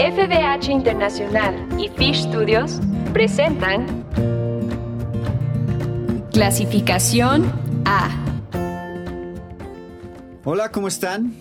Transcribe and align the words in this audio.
FBH 0.00 0.70
Internacional 0.70 1.68
y 1.78 1.90
Fish 1.90 2.22
Studios 2.22 2.80
presentan 3.12 4.06
Clasificación 6.32 7.44
A. 7.84 8.08
Hola, 10.42 10.70
¿cómo 10.72 10.88
están? 10.88 11.34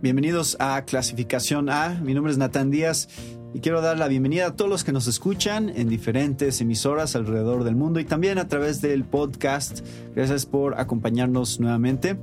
Bienvenidos 0.00 0.56
a 0.58 0.80
Clasificación 0.86 1.68
A. 1.68 2.00
Mi 2.02 2.14
nombre 2.14 2.32
es 2.32 2.38
Natán 2.38 2.70
Díaz 2.70 3.10
y 3.52 3.60
quiero 3.60 3.82
dar 3.82 3.98
la 3.98 4.08
bienvenida 4.08 4.46
a 4.46 4.56
todos 4.56 4.70
los 4.70 4.84
que 4.84 4.92
nos 4.92 5.06
escuchan 5.06 5.68
en 5.68 5.90
diferentes 5.90 6.62
emisoras 6.62 7.14
alrededor 7.14 7.62
del 7.62 7.76
mundo 7.76 8.00
y 8.00 8.06
también 8.06 8.38
a 8.38 8.48
través 8.48 8.80
del 8.80 9.04
podcast. 9.04 9.84
Gracias 10.16 10.46
por 10.46 10.80
acompañarnos 10.80 11.60
nuevamente. 11.60 12.16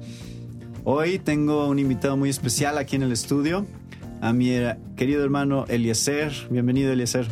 Hoy 0.83 1.19
tengo 1.19 1.67
un 1.67 1.77
invitado 1.77 2.17
muy 2.17 2.31
especial 2.31 2.79
aquí 2.79 2.95
en 2.95 3.03
el 3.03 3.11
estudio, 3.11 3.67
a 4.21 4.33
mi 4.33 4.51
querido 4.95 5.23
hermano 5.23 5.65
Eliezer. 5.67 6.31
Bienvenido, 6.49 6.91
Eliezer. 6.91 7.27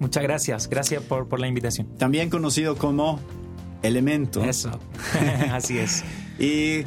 Muchas 0.00 0.22
gracias, 0.22 0.68
gracias 0.68 1.02
por, 1.02 1.28
por 1.28 1.40
la 1.40 1.48
invitación. 1.48 1.88
También 1.98 2.30
conocido 2.30 2.76
como 2.76 3.20
Elemento. 3.82 4.42
Eso, 4.42 4.78
así 5.52 5.78
es. 5.78 6.04
Y 6.38 6.84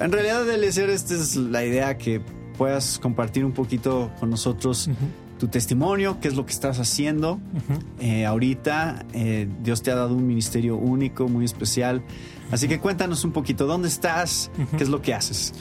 en 0.00 0.12
realidad, 0.12 0.48
Eliezer, 0.48 0.90
esta 0.90 1.14
es 1.14 1.36
la 1.36 1.64
idea 1.64 1.96
que 1.96 2.20
puedas 2.58 2.98
compartir 2.98 3.44
un 3.44 3.52
poquito 3.52 4.10
con 4.18 4.30
nosotros. 4.30 4.90
Tu 5.38 5.48
testimonio, 5.48 6.18
qué 6.20 6.28
es 6.28 6.34
lo 6.34 6.46
que 6.46 6.52
estás 6.52 6.80
haciendo 6.80 7.38
eh, 8.00 8.24
ahorita. 8.24 9.04
Eh, 9.12 9.48
Dios 9.62 9.82
te 9.82 9.90
ha 9.90 9.94
dado 9.94 10.14
un 10.14 10.26
ministerio 10.26 10.76
único, 10.76 11.28
muy 11.28 11.44
especial. 11.44 12.02
Así 12.50 12.68
que 12.68 12.80
cuéntanos 12.80 13.24
un 13.24 13.32
poquito, 13.32 13.66
¿dónde 13.66 13.88
estás? 13.88 14.50
¿Qué 14.76 14.82
es 14.82 14.88
lo 14.88 15.02
que 15.02 15.14
haces? 15.14 15.52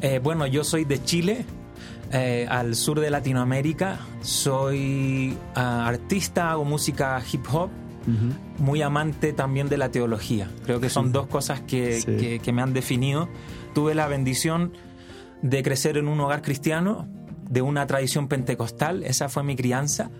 Eh, 0.00 0.20
bueno, 0.22 0.46
yo 0.46 0.64
soy 0.64 0.84
de 0.84 1.02
Chile, 1.02 1.44
eh, 2.12 2.46
al 2.48 2.74
sur 2.74 3.00
de 3.00 3.10
Latinoamérica. 3.10 4.00
Soy 4.20 5.36
ah, 5.54 5.86
artista, 5.86 6.50
hago 6.50 6.64
música 6.64 7.20
hip 7.32 7.46
hop, 7.52 7.70
muy 8.58 8.82
amante 8.82 9.32
también 9.32 9.68
de 9.68 9.76
la 9.76 9.90
teología. 9.90 10.50
Creo 10.64 10.80
que 10.80 10.88
son 10.88 11.12
dos 11.12 11.26
cosas 11.26 11.60
que, 11.60 12.02
que, 12.04 12.40
que 12.40 12.52
me 12.52 12.62
han 12.62 12.72
definido. 12.72 13.28
Tuve 13.74 13.94
la 13.94 14.08
bendición 14.08 14.72
de 15.42 15.62
crecer 15.62 15.96
en 15.96 16.08
un 16.08 16.20
hogar 16.20 16.42
cristiano, 16.42 17.08
de 17.50 17.62
una 17.62 17.84
tradición 17.86 18.28
pentecostal, 18.28 19.02
esa 19.02 19.28
fue 19.28 19.42
mi 19.42 19.56
crianza. 19.56 20.10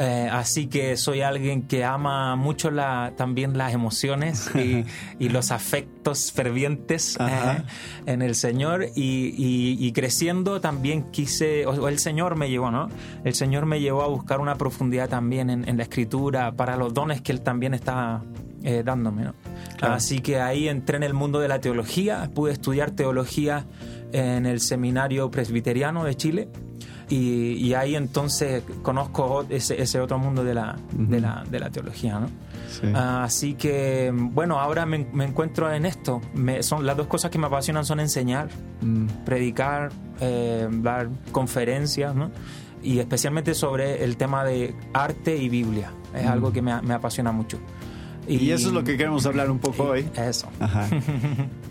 Eh, 0.00 0.28
así 0.30 0.66
que 0.66 0.96
soy 0.96 1.20
alguien 1.20 1.68
que 1.68 1.84
ama 1.84 2.34
mucho 2.34 2.72
la, 2.72 3.12
también 3.16 3.56
las 3.56 3.72
emociones 3.72 4.50
y, 4.56 4.84
y 5.24 5.28
los 5.28 5.52
afectos 5.52 6.32
fervientes 6.32 7.16
eh, 7.20 7.62
en 8.06 8.22
el 8.22 8.34
Señor. 8.34 8.88
Y, 8.96 9.76
y, 9.78 9.92
creciendo 9.92 10.60
también 10.60 11.12
quise, 11.12 11.64
o, 11.64 11.88
el 11.88 12.00
Señor 12.00 12.34
me 12.34 12.50
llevó, 12.50 12.72
¿no? 12.72 12.88
El 13.22 13.34
Señor 13.34 13.66
me 13.66 13.80
llevó 13.80 14.02
a 14.02 14.08
buscar 14.08 14.40
una 14.40 14.56
profundidad 14.56 15.08
también 15.08 15.50
en, 15.50 15.68
en 15.68 15.76
la 15.76 15.84
escritura 15.84 16.52
para 16.52 16.76
los 16.76 16.92
dones 16.92 17.20
que 17.20 17.30
Él 17.30 17.40
también 17.40 17.72
está 17.72 18.20
eh, 18.64 18.82
dándome, 18.84 19.24
¿no? 19.24 19.34
Claro. 19.76 19.94
Así 19.94 20.20
que 20.20 20.40
ahí 20.40 20.68
entré 20.68 20.96
en 20.96 21.02
el 21.02 21.14
mundo 21.14 21.38
de 21.38 21.48
la 21.48 21.60
teología, 21.60 22.30
pude 22.34 22.52
estudiar 22.52 22.92
teología 22.92 23.66
en 24.12 24.46
el 24.46 24.60
Seminario 24.60 25.30
Presbiteriano 25.30 26.04
de 26.04 26.14
Chile. 26.16 26.48
Y, 27.10 27.52
y 27.56 27.74
ahí 27.74 27.94
entonces 27.96 28.62
conozco 28.82 29.44
ese, 29.50 29.80
ese 29.80 30.00
otro 30.00 30.18
mundo 30.18 30.42
de 30.42 30.54
la, 30.54 30.76
uh 30.94 30.96
-huh. 30.98 31.06
de, 31.08 31.20
la, 31.20 31.44
de 31.48 31.60
la, 31.60 31.68
teología. 31.68 32.18
¿no? 32.18 32.28
Sí. 32.70 32.86
Uh, 32.86 32.96
así 32.96 33.54
que, 33.54 34.10
bueno, 34.14 34.58
ahora 34.58 34.86
me, 34.86 35.06
me 35.12 35.26
encuentro 35.26 35.70
en 35.70 35.84
esto. 35.84 36.22
Me, 36.32 36.62
son, 36.62 36.86
las 36.86 36.96
dos 36.96 37.06
cosas 37.06 37.30
que 37.30 37.38
me 37.38 37.46
apasionan 37.46 37.84
son 37.84 38.00
enseñar, 38.00 38.48
mm. 38.80 39.06
predicar, 39.26 39.90
eh, 40.20 40.66
dar 40.70 41.10
conferencias, 41.30 42.14
¿no? 42.14 42.30
y 42.82 42.98
especialmente 42.98 43.54
sobre 43.54 44.04
el 44.04 44.16
tema 44.16 44.44
de 44.44 44.74
arte 44.92 45.36
y 45.36 45.48
Biblia. 45.48 45.90
Es 46.14 46.24
mm. 46.24 46.28
algo 46.28 46.52
que 46.52 46.62
me, 46.62 46.80
me 46.82 46.94
apasiona 46.94 47.32
mucho. 47.32 47.58
Y, 48.26 48.36
y, 48.36 48.50
eso 48.52 48.68
es 48.68 48.74
lo 48.74 48.84
que 48.84 48.96
queremos 48.96 49.26
hablar 49.26 49.50
un 49.50 49.58
poco 49.58 49.84
hoy. 49.84 50.08
Eso. 50.16 50.48
Ajá. 50.60 50.88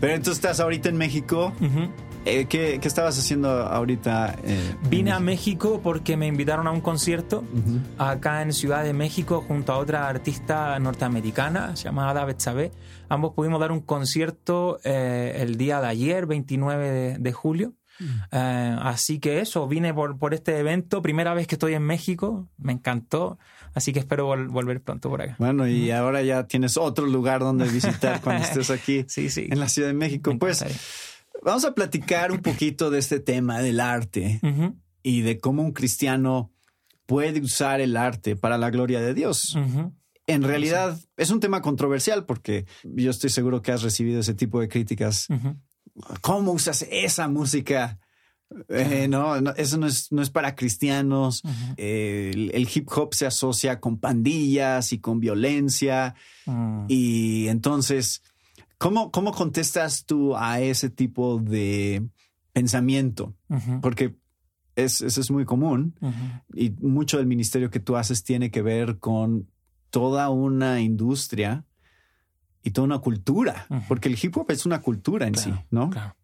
Pero 0.00 0.14
entonces 0.14 0.36
estás 0.36 0.60
ahorita 0.60 0.88
en 0.88 0.96
México. 0.96 1.52
Uh 1.60 1.64
-huh. 1.64 1.90
eh, 2.24 2.46
¿qué, 2.46 2.78
¿qué, 2.80 2.88
estabas 2.88 3.18
haciendo 3.18 3.48
ahorita? 3.48 4.36
Eh, 4.44 4.74
Vine 4.88 5.12
a 5.12 5.20
México 5.20 5.80
porque 5.82 6.16
me 6.16 6.26
invitaron 6.26 6.66
a 6.66 6.70
un 6.70 6.80
concierto 6.80 7.40
uh 7.40 7.58
-huh. 7.58 7.80
acá 7.98 8.42
en 8.42 8.52
Ciudad 8.52 8.84
de 8.84 8.92
México 8.92 9.44
junto 9.46 9.72
a 9.72 9.78
otra 9.78 10.08
artista 10.08 10.78
norteamericana 10.78 11.74
llamada 11.74 12.24
Betsabe. 12.24 12.70
Ambos 13.08 13.32
pudimos 13.34 13.60
dar 13.60 13.72
un 13.72 13.80
concierto 13.80 14.78
eh, 14.84 15.36
el 15.40 15.56
día 15.56 15.80
de 15.80 15.88
ayer, 15.88 16.26
29 16.26 16.90
de, 16.90 17.18
de 17.18 17.32
julio. 17.32 17.74
Uh, 18.00 18.78
así 18.80 19.20
que 19.20 19.40
eso, 19.40 19.68
vine 19.68 19.94
por, 19.94 20.18
por, 20.18 20.34
este 20.34 20.58
evento, 20.58 21.00
primera 21.00 21.32
vez 21.34 21.46
que 21.46 21.54
estoy 21.54 21.74
en 21.74 21.82
México, 21.82 22.48
me 22.58 22.72
encantó, 22.72 23.38
así 23.74 23.92
que 23.92 24.00
espero 24.00 24.26
vol 24.26 24.48
volver 24.48 24.80
pronto 24.82 25.10
por 25.10 25.22
acá. 25.22 25.36
Bueno, 25.38 25.66
y 25.68 25.90
ahora 25.90 26.22
ya 26.22 26.46
tienes 26.46 26.76
otro 26.76 27.06
lugar 27.06 27.40
donde 27.40 27.68
visitar 27.68 28.20
cuando 28.20 28.44
estés 28.44 28.70
aquí 28.70 29.04
sí, 29.08 29.30
sí. 29.30 29.48
en 29.50 29.60
la 29.60 29.68
Ciudad 29.68 29.88
de 29.88 29.94
México. 29.94 30.36
Pues 30.38 30.64
vamos 31.42 31.64
a 31.64 31.74
platicar 31.74 32.32
un 32.32 32.40
poquito 32.40 32.90
de 32.90 32.98
este 32.98 33.20
tema 33.20 33.60
del 33.60 33.80
arte 33.80 34.40
uh 34.42 34.46
-huh. 34.46 34.74
y 35.02 35.22
de 35.22 35.38
cómo 35.38 35.62
un 35.62 35.72
cristiano 35.72 36.52
puede 37.06 37.40
usar 37.40 37.80
el 37.80 37.96
arte 37.96 38.36
para 38.36 38.56
la 38.56 38.70
gloria 38.70 39.00
de 39.00 39.14
Dios. 39.14 39.54
Uh 39.54 39.60
-huh. 39.60 39.92
En 40.26 40.42
realidad 40.42 40.96
sí. 40.96 41.06
es 41.18 41.30
un 41.30 41.40
tema 41.40 41.60
controversial 41.60 42.24
porque 42.24 42.64
yo 42.82 43.10
estoy 43.10 43.28
seguro 43.28 43.60
que 43.60 43.72
has 43.72 43.82
recibido 43.82 44.20
ese 44.20 44.32
tipo 44.32 44.58
de 44.58 44.68
críticas 44.68 45.28
¿Cómo 46.20 46.52
usas 46.52 46.86
esa 46.90 47.28
música? 47.28 47.98
Eh, 48.68 49.08
no, 49.08 49.40
no, 49.40 49.50
eso 49.56 49.78
no 49.78 49.86
es, 49.86 50.12
no 50.12 50.22
es 50.22 50.30
para 50.30 50.54
cristianos. 50.54 51.42
Uh 51.44 51.48
-huh. 51.48 51.74
eh, 51.76 52.30
el, 52.34 52.50
el, 52.54 52.68
hip 52.72 52.88
hop 52.94 53.14
se 53.14 53.26
asocia 53.26 53.80
con 53.80 53.98
pandillas 53.98 54.92
y 54.92 54.98
con 54.98 55.20
violencia. 55.20 56.14
Uh. 56.46 56.84
Y 56.88 57.48
entonces, 57.48 58.22
¿cómo, 58.78 59.10
¿cómo 59.10 59.32
contestas 59.32 60.04
tú 60.04 60.36
a 60.36 60.60
ese 60.60 60.90
tipo 60.90 61.38
de 61.38 62.06
pensamiento? 62.52 63.34
Uh 63.48 63.56
-huh. 63.56 63.80
Porque 63.80 64.14
es, 64.76 65.00
eso 65.02 65.20
es 65.20 65.30
muy 65.30 65.44
común 65.44 65.94
y 66.52 66.70
mucho 66.70 67.18
del 67.18 67.26
ministerio 67.26 67.70
que 67.70 67.80
tú 67.80 67.96
haces 67.96 68.24
tiene 68.24 68.50
que 68.50 68.62
ver 68.62 68.98
con 68.98 69.48
toda 69.90 70.28
una 70.30 70.80
industria 70.80 71.64
y 72.62 72.70
toda 72.70 72.86
una 72.86 72.98
cultura, 72.98 73.66
porque 73.88 74.08
el 74.08 74.18
hip 74.20 74.36
hop 74.36 74.50
es 74.50 74.66
una 74.66 74.80
cultura 74.80 75.26
en 75.26 75.34
claro, 75.34 75.56
sí, 75.56 75.64
¿no? 75.70 75.90
Claro. 75.90 76.16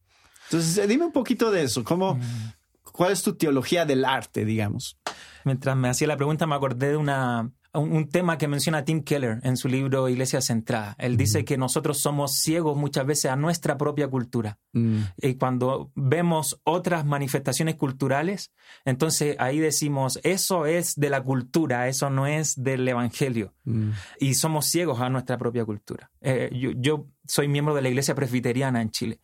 Entonces, 0.50 0.77
eh, 0.78 0.87
dime 0.88 1.05
un 1.05 1.12
poquito 1.12 1.53
de 1.53 1.62
eso, 1.62 1.84
¿cómo, 1.84 2.16
-huh. 2.16 2.55
¿cuál 2.93 3.12
es 3.12 3.22
tu 3.22 3.37
teología 3.37 3.84
del 3.84 4.05
arte, 4.05 4.44
digamos? 4.44 4.99
Mientras 5.44 5.77
me 5.77 5.88
hacía 5.88 6.09
la 6.09 6.16
pregunta, 6.16 6.47
me 6.47 6.56
acordé 6.56 6.91
de 6.91 6.97
una, 6.97 7.53
un, 7.72 7.93
un, 7.93 8.09
tema 8.09 8.37
que 8.37 8.49
menciona 8.49 8.84
Tim 8.84 9.03
Keller 9.03 9.38
en 9.44 9.56
su 9.56 9.69
libro 9.69 10.09
Iglesia 10.09 10.41
Centrada. 10.41 10.97
Él 10.99 11.16
dice 11.16 11.44
que 11.44 11.56
nosotros 11.56 11.99
somos 11.99 12.33
ciegos 12.38 12.77
muchas 12.77 13.06
veces 13.06 13.31
a 13.31 13.37
nuestra 13.37 13.78
propia 13.78 14.09
cultura. 14.09 14.59
Mm. 14.72 14.99
Y 15.19 15.34
cuando 15.34 15.93
vemos 15.94 16.61
otras 16.65 17.06
manifestaciones 17.06 17.77
culturales, 17.77 18.50
entonces 18.84 19.37
ahí 19.38 19.61
decimos, 19.61 20.19
eso 20.25 20.67
es 20.67 20.94
de 20.97 21.11
la 21.11 21.22
cultura, 21.22 21.88
eso 21.88 22.11
no 22.11 22.27
es 22.27 22.61
del 22.61 22.87
Evangelio. 22.88 23.55
Mm. 23.65 23.91
Y 24.19 24.34
somos 24.34 24.67
ciegos 24.67 25.00
a 25.00 25.11
nuestra 25.11 25.38
propia 25.38 25.65
cultura. 25.65 26.11
Eh, 26.21 26.50
yo, 26.53 26.72
yo 26.75 27.06
soy 27.25 27.47
miembro 27.47 27.75
de 27.75 27.82
la 27.82 27.88
Iglesia 27.88 28.17
Presbiteriana 28.17 28.82
en 28.82 28.91
Chile. 28.91 29.21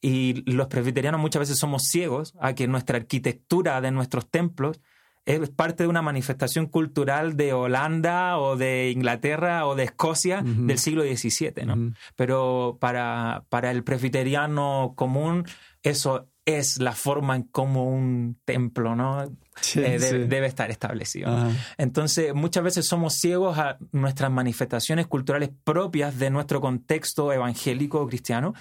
Y 0.00 0.42
los 0.50 0.68
presbiterianos 0.68 1.20
muchas 1.20 1.40
veces 1.40 1.58
somos 1.58 1.84
ciegos 1.84 2.34
a 2.40 2.54
que 2.54 2.68
nuestra 2.68 2.98
arquitectura 2.98 3.80
de 3.80 3.90
nuestros 3.90 4.28
templos 4.28 4.80
es 5.26 5.50
parte 5.50 5.82
de 5.82 5.88
una 5.88 6.02
manifestación 6.02 6.66
cultural 6.66 7.36
de 7.36 7.52
Holanda 7.52 8.38
o 8.38 8.56
de 8.56 8.90
Inglaterra 8.92 9.66
o 9.66 9.74
de 9.74 9.82
Escocia 9.84 10.40
uh 10.40 10.46
-huh. 10.46 10.66
del 10.66 10.78
siglo 10.78 11.02
XVII, 11.02 11.66
¿no? 11.66 11.74
Uh 11.74 11.78
-huh. 11.78 11.94
Pero 12.14 12.78
para, 12.80 13.44
para 13.48 13.72
el 13.72 13.82
presbiteriano 13.82 14.92
común 14.94 15.44
eso 15.82 16.28
es 16.46 16.78
la 16.78 16.92
forma 16.92 17.34
en 17.34 17.42
cómo 17.42 17.84
un 17.84 18.38
templo, 18.44 18.94
¿no? 18.94 19.36
Sí, 19.60 19.80
eh, 19.80 19.98
debe, 19.98 19.98
sí. 19.98 20.18
debe, 20.28 20.46
estar 20.46 20.70
establecido. 20.70 21.28
Entonces, 21.76 22.34
muchas 22.34 22.62
veces 22.62 22.86
somos 22.86 23.14
ciegos 23.14 23.58
a 23.58 23.78
nuestras 23.90 24.30
manifestaciones 24.30 25.08
culturales 25.08 25.50
propias 25.64 26.18
de 26.18 26.30
nuestro 26.30 26.60
contexto 26.60 27.32
evangélico 27.32 28.06
cristiano 28.06 28.54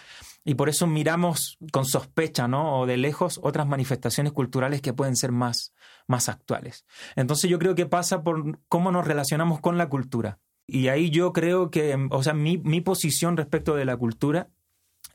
y 0.46 0.54
por 0.54 0.70
eso 0.70 0.86
miramos 0.86 1.58
con 1.72 1.86
sospecha, 1.86 2.48
¿no? 2.48 2.80
O 2.80 2.86
de 2.86 2.98
lejos 2.98 3.40
otras 3.42 3.68
manifestaciones 3.68 4.32
culturales 4.32 4.80
que 4.80 4.94
pueden 4.94 5.16
ser 5.16 5.32
más, 5.32 5.74
más 6.08 6.30
actuales. 6.30 6.86
Entonces 7.16 7.50
yo 7.50 7.58
creo 7.58 7.74
que 7.74 7.88
pasa 7.88 8.24
por 8.24 8.60
cómo 8.68 8.92
nos 8.92 9.08
relacionamos 9.08 9.60
con 9.60 9.80
la 9.80 9.90
cultura. 9.90 10.40
Y 10.68 10.88
ahí 10.88 11.10
yo 11.10 11.34
creo 11.34 11.72
que, 11.72 11.98
o 12.12 12.24
sea, 12.24 12.34
mi, 12.34 12.60
mi 12.60 12.80
posición 12.80 13.38
respecto 13.38 13.76
de 13.76 13.86
la 13.86 13.98
cultura 13.98 14.50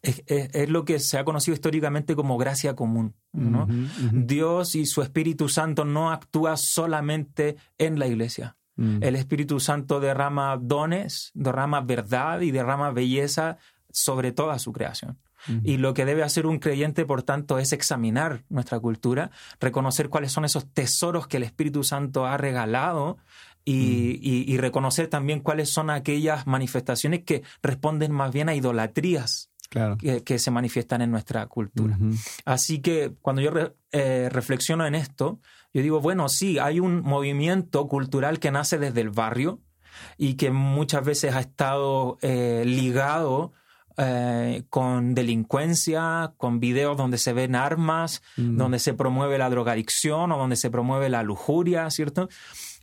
es, 0.03 0.23
es, 0.27 0.51
es, 0.53 0.69
lo 0.69 0.85
que 0.85 0.99
se 0.99 1.17
ha 1.17 1.25
conocido 1.25 1.55
históricamente 1.55 2.17
como 2.17 2.37
gracia 2.37 2.75
común. 2.75 3.15
¿no? 3.33 3.65
Uh 3.65 3.67
-huh, 3.67 3.85
uh 3.85 4.13
-huh. 4.13 4.27
Dios 4.27 4.75
y 4.75 4.85
su 4.85 5.01
Espíritu 5.03 5.49
Santo 5.49 5.85
no 5.85 6.11
actúa 6.11 6.57
solamente 6.57 7.57
en 7.79 8.01
la 8.01 8.09
iglesia. 8.09 8.57
Uh 8.77 8.99
El 9.01 9.15
Espíritu 9.15 9.61
Santo 9.61 10.01
derrama 10.01 10.57
dones, 10.61 11.31
derrama 11.35 11.83
verdad 11.83 12.41
y 12.41 12.51
derrama 12.51 12.91
belleza 12.91 13.59
sobre 13.93 14.33
toda 14.33 14.59
su 14.59 14.73
creación. 14.73 15.19
Y 15.65 15.79
lo 15.79 15.95
que 15.95 16.05
debe 16.05 16.23
hacer 16.23 16.47
un 16.47 16.59
creyente, 16.59 17.07
por 17.07 17.23
tanto, 17.23 17.59
es 17.59 17.73
examinar 17.73 18.45
nuestra 18.51 18.79
cultura, 18.79 19.31
reconocer 19.59 20.11
cuáles 20.11 20.33
son 20.33 20.45
esos 20.45 20.71
tesoros 20.71 21.27
que 21.27 21.39
el 21.39 21.45
Espíritu 21.45 21.83
Santo 21.83 22.27
ha 22.27 22.37
regalado 22.37 23.17
y, 23.65 24.57
reconocer 24.59 25.09
también 25.09 25.41
cuáles 25.41 25.71
son 25.71 25.91
aquellas 25.91 26.47
manifestaciones 26.47 27.25
que 27.25 27.43
responden 27.63 28.13
más 28.13 28.33
bien 28.33 28.49
a 28.49 28.55
idolatrías 28.55 29.51
que, 30.25 30.39
se 30.39 30.51
manifiestan 30.51 31.01
en 31.03 31.11
nuestra 31.11 31.47
cultura. 31.47 31.99
Así 32.45 32.81
que 32.81 33.15
cuando 33.23 33.41
yo 33.41 33.53
eh, 33.93 34.29
reflexiono 34.31 34.87
en 34.87 34.95
esto, 34.95 35.41
yo 35.73 35.83
digo, 35.83 36.01
bueno, 36.01 36.29
sí, 36.29 36.59
hay 36.59 36.81
un 36.81 37.01
movimiento 37.03 37.87
cultural 37.87 38.41
que 38.41 38.51
nace 38.51 38.79
desde 38.79 39.01
el 39.01 39.11
barrio 39.11 39.61
y 40.19 40.35
que 40.35 40.51
muchas 40.51 41.05
veces 41.05 41.35
ha 41.35 41.41
estado 41.41 42.19
eh, 42.23 42.65
ligado 42.67 43.53
eh, 44.03 44.63
con 44.71 45.15
delincuencia, 45.15 46.33
con 46.39 46.59
videos 46.59 46.97
donde 46.97 47.19
se 47.19 47.35
ven 47.35 47.55
armas, 47.55 48.23
donde 48.37 48.79
se 48.79 48.95
promueve 48.95 49.37
la 49.37 49.51
drogadicción 49.51 50.33
o 50.33 50.39
donde 50.39 50.57
se 50.57 50.71
promueve 50.71 51.11
la 51.11 51.23
lujuria, 51.23 51.91
¿cierto? 51.91 52.31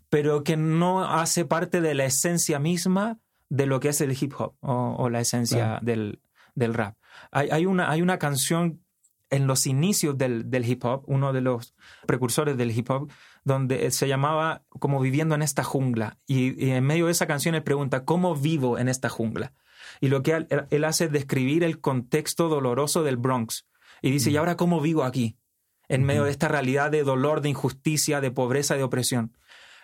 Pero 0.10 0.44
que 0.44 0.58
no 0.58 1.04
hace 1.04 1.44
parte 1.44 1.82
de 1.82 1.96
la 1.96 2.06
esencia 2.06 2.60
misma 2.60 3.18
de 3.50 3.66
lo 3.66 3.80
que 3.80 3.90
es 3.90 4.02
el 4.02 4.16
hip 4.20 4.34
hop 4.38 4.54
o, 4.60 5.10
la 5.10 5.22
esencia 5.22 5.80
del, 5.82 6.20
del, 6.54 6.76
rap. 6.76 6.98
Hay, 7.32 7.50
hay, 7.50 7.66
una, 7.66 7.90
hay 7.90 8.04
una 8.04 8.20
canción 8.20 8.82
en 9.30 9.48
los 9.48 9.66
inicios 9.66 10.20
del, 10.20 10.52
del, 10.52 10.66
hip 10.70 10.86
hop, 10.86 11.04
uno 11.08 11.34
de 11.34 11.42
los 11.42 11.74
precursores 12.06 12.58
del 12.58 12.78
hip 12.78 12.90
hop, 12.92 13.10
donde 13.44 13.90
se 13.92 14.08
llamaba 14.08 14.64
como 14.70 15.00
viviendo 15.00 15.34
en 15.34 15.42
esta 15.42 15.64
jungla. 15.64 16.18
Y, 16.28 16.70
en 16.70 16.84
medio 16.84 17.08
de 17.08 17.12
esa 17.12 17.28
canción 17.28 17.56
él 17.56 17.64
pregunta, 17.64 18.06
¿cómo 18.06 18.36
vivo 18.36 18.78
en 18.78 18.88
esta 18.88 19.10
jungla? 19.10 19.54
Y 20.02 20.08
lo 20.10 20.24
que 20.24 20.46
él, 20.70 20.84
hace 20.84 21.06
es 21.06 21.12
describir 21.12 21.64
el 21.64 21.80
contexto 21.80 22.50
doloroso 22.50 23.04
del 23.04 23.18
Bronx. 23.18 23.66
Y 24.02 24.12
dice, 24.12 24.32
¿y 24.32 24.38
ahora 24.38 24.58
cómo 24.58 24.82
vivo 24.82 25.04
aquí? 25.04 25.38
En 25.88 26.04
medio 26.04 26.26
de 26.26 26.32
esta 26.32 26.48
realidad 26.48 26.92
de 26.92 27.04
dolor, 27.04 27.42
de 27.42 27.50
injusticia, 27.50 28.22
de 28.22 28.32
pobreza, 28.32 28.76
de 28.76 28.84
opresión. 28.84 29.36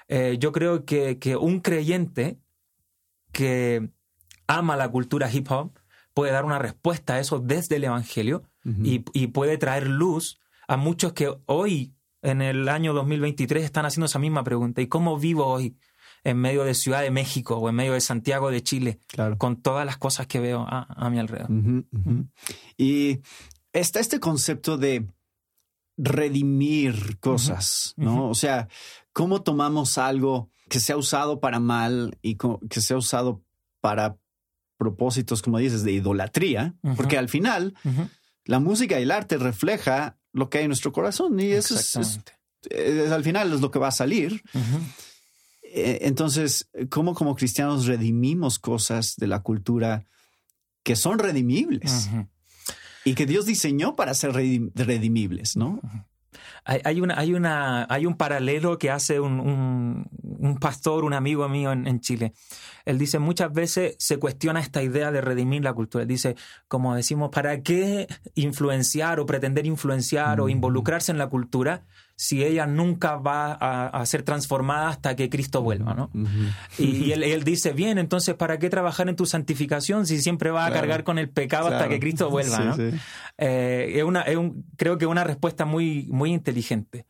Eh, 0.07 0.37
yo 0.39 0.51
creo 0.51 0.85
que, 0.85 1.17
que 1.17 1.35
un 1.37 1.61
creyente 1.61 2.37
que 3.31 3.89
ama 4.47 4.75
la 4.75 4.89
cultura 4.89 5.31
hip 5.31 5.49
hop 5.49 5.79
puede 6.13 6.31
dar 6.31 6.45
una 6.45 6.59
respuesta 6.59 7.15
a 7.15 7.19
eso 7.19 7.39
desde 7.39 7.77
el 7.77 7.85
Evangelio 7.85 8.43
y, 8.65 9.27
puede 9.27 9.57
traer 9.57 9.87
luz 9.87 10.39
a 10.69 10.77
muchos 10.77 11.11
que 11.11 11.35
hoy, 11.47 11.93
en 12.21 12.41
el 12.41 12.69
año 12.69 12.93
2023, 12.93 13.61
están 13.61 13.85
haciendo 13.85 14.05
esa 14.05 14.19
misma 14.19 14.45
pregunta. 14.45 14.81
¿Y 14.81 14.87
cómo 14.87 15.19
vivo 15.19 15.45
hoy 15.47 15.75
en 16.23 16.37
medio 16.37 16.63
de 16.63 16.73
Ciudad 16.73 17.01
de 17.01 17.11
México 17.11 17.57
o 17.57 17.69
en 17.69 17.75
medio 17.75 17.93
de 17.93 18.01
Santiago 18.01 18.49
de 18.49 18.63
Chile 18.63 18.99
con 19.37 19.61
todas 19.61 19.85
las 19.85 19.97
cosas 19.97 20.27
que 20.27 20.39
veo 20.39 20.65
a, 20.67 21.09
mi 21.09 21.19
alrededor? 21.19 21.49
Y 22.77 23.19
está 23.73 23.99
este 23.99 24.19
concepto 24.19 24.77
de 24.77 25.07
redimir 25.97 27.19
cosas, 27.19 27.93
¿no? 27.97 28.29
O 28.29 28.35
sea, 28.35 28.67
¿cómo 29.11 29.43
tomamos 29.43 29.97
algo 29.97 30.49
que 30.69 30.79
se 30.79 30.93
ha 30.93 30.97
usado 30.97 31.39
para 31.39 31.59
mal 31.59 32.17
y 32.21 32.37
que 32.69 32.81
se 32.81 32.93
ha 32.93 32.97
usado 32.97 33.43
para 33.81 34.17
propósitos, 34.77 35.41
como 35.41 35.57
dices, 35.57 35.83
de 35.83 35.91
idolatría? 35.91 36.75
Porque 36.95 37.17
al 37.17 37.29
final 37.29 37.75
la 38.45 38.59
música 38.59 38.99
y 38.99 39.03
el 39.03 39.11
arte 39.11 39.37
refleja 39.37 40.17
lo 40.31 40.49
que 40.49 40.59
hay 40.59 40.63
en 40.63 40.69
nuestro 40.69 40.91
corazón 40.91 41.39
y 41.39 41.51
eso 41.51 41.75
es, 41.75 42.19
al 43.11 43.23
final 43.23 43.53
es 43.53 43.61
lo 43.61 43.71
que 43.71 43.79
va 43.79 43.89
a 43.89 43.91
salir. 43.91 44.41
Entonces, 45.75 46.69
¿cómo 46.89 47.15
como 47.15 47.35
cristianos 47.35 47.87
redimimos 47.87 48.59
cosas 48.59 49.15
de 49.17 49.27
la 49.27 49.41
cultura 49.41 50.05
que 50.83 50.95
son 50.95 51.17
redimibles 51.17 52.09
y 53.05 53.15
que 53.15 53.25
Dios 53.25 53.45
diseñó 53.45 53.95
para 53.95 54.13
ser 54.13 54.33
redimibles, 54.33 55.55
¿no? 55.55 55.81
Hay, 56.65 57.01
una, 57.01 57.19
hay, 57.19 57.33
una, 57.33 57.85
hay 57.89 58.05
un 58.05 58.15
paralelo 58.15 58.77
que 58.77 58.89
hace 58.89 59.19
un, 59.19 60.07
pastor, 60.61 61.03
un 61.03 61.13
amigo 61.13 61.47
mío 61.49 61.73
en, 61.73 61.99
Chile. 61.99 62.33
Él 62.85 62.97
dice, 62.97 63.19
muchas 63.19 63.51
veces 63.51 63.95
se 63.99 64.17
cuestiona 64.17 64.61
esta 64.61 64.81
idea 64.81 65.11
de 65.11 65.19
redimir 65.19 65.63
la 65.63 65.73
cultura. 65.73 66.03
Él 66.03 66.07
dice, 66.07 66.35
como 66.69 66.95
decimos, 66.95 67.31
¿para 67.31 67.61
qué 67.61 68.07
influenciar 68.35 69.19
o 69.19 69.25
pretender 69.25 69.65
influenciar 69.65 70.39
o 70.39 70.47
involucrarse 70.47 71.11
en 71.11 71.17
la 71.17 71.27
cultura 71.27 71.85
si 72.15 72.43
ella 72.43 72.67
nunca 72.67 73.15
va 73.15 73.53
a, 73.53 74.05
ser 74.05 74.23
transformada 74.23 74.89
hasta 74.89 75.15
que 75.15 75.29
Cristo 75.29 75.61
vuelva, 75.61 75.93
¿no? 75.93 76.09
Y, 76.77 77.11
él, 77.11 77.43
dice, 77.43 77.73
bien, 77.73 77.97
entonces, 77.97 78.35
¿para 78.35 78.59
qué 78.59 78.69
trabajar 78.69 79.09
en 79.09 79.15
tu 79.15 79.25
santificación 79.25 80.05
si 80.05 80.21
siempre 80.21 80.51
va 80.51 80.65
a 80.65 80.71
cargar 80.71 81.03
con 81.03 81.17
el 81.17 81.29
pecado 81.29 81.67
hasta 81.67 81.89
que 81.89 81.99
Cristo 81.99 82.29
vuelva, 82.29 82.59
¿no? 82.59 82.75
Eh, 83.37 83.93
es 83.95 84.03
una, 84.03 84.25
creo 84.77 84.97
que 84.97 85.05
es 85.05 85.11
una 85.11 85.23
respuesta 85.23 85.65
muy, 85.65 86.07
muy 86.11 86.31
inteligente, 86.31 87.05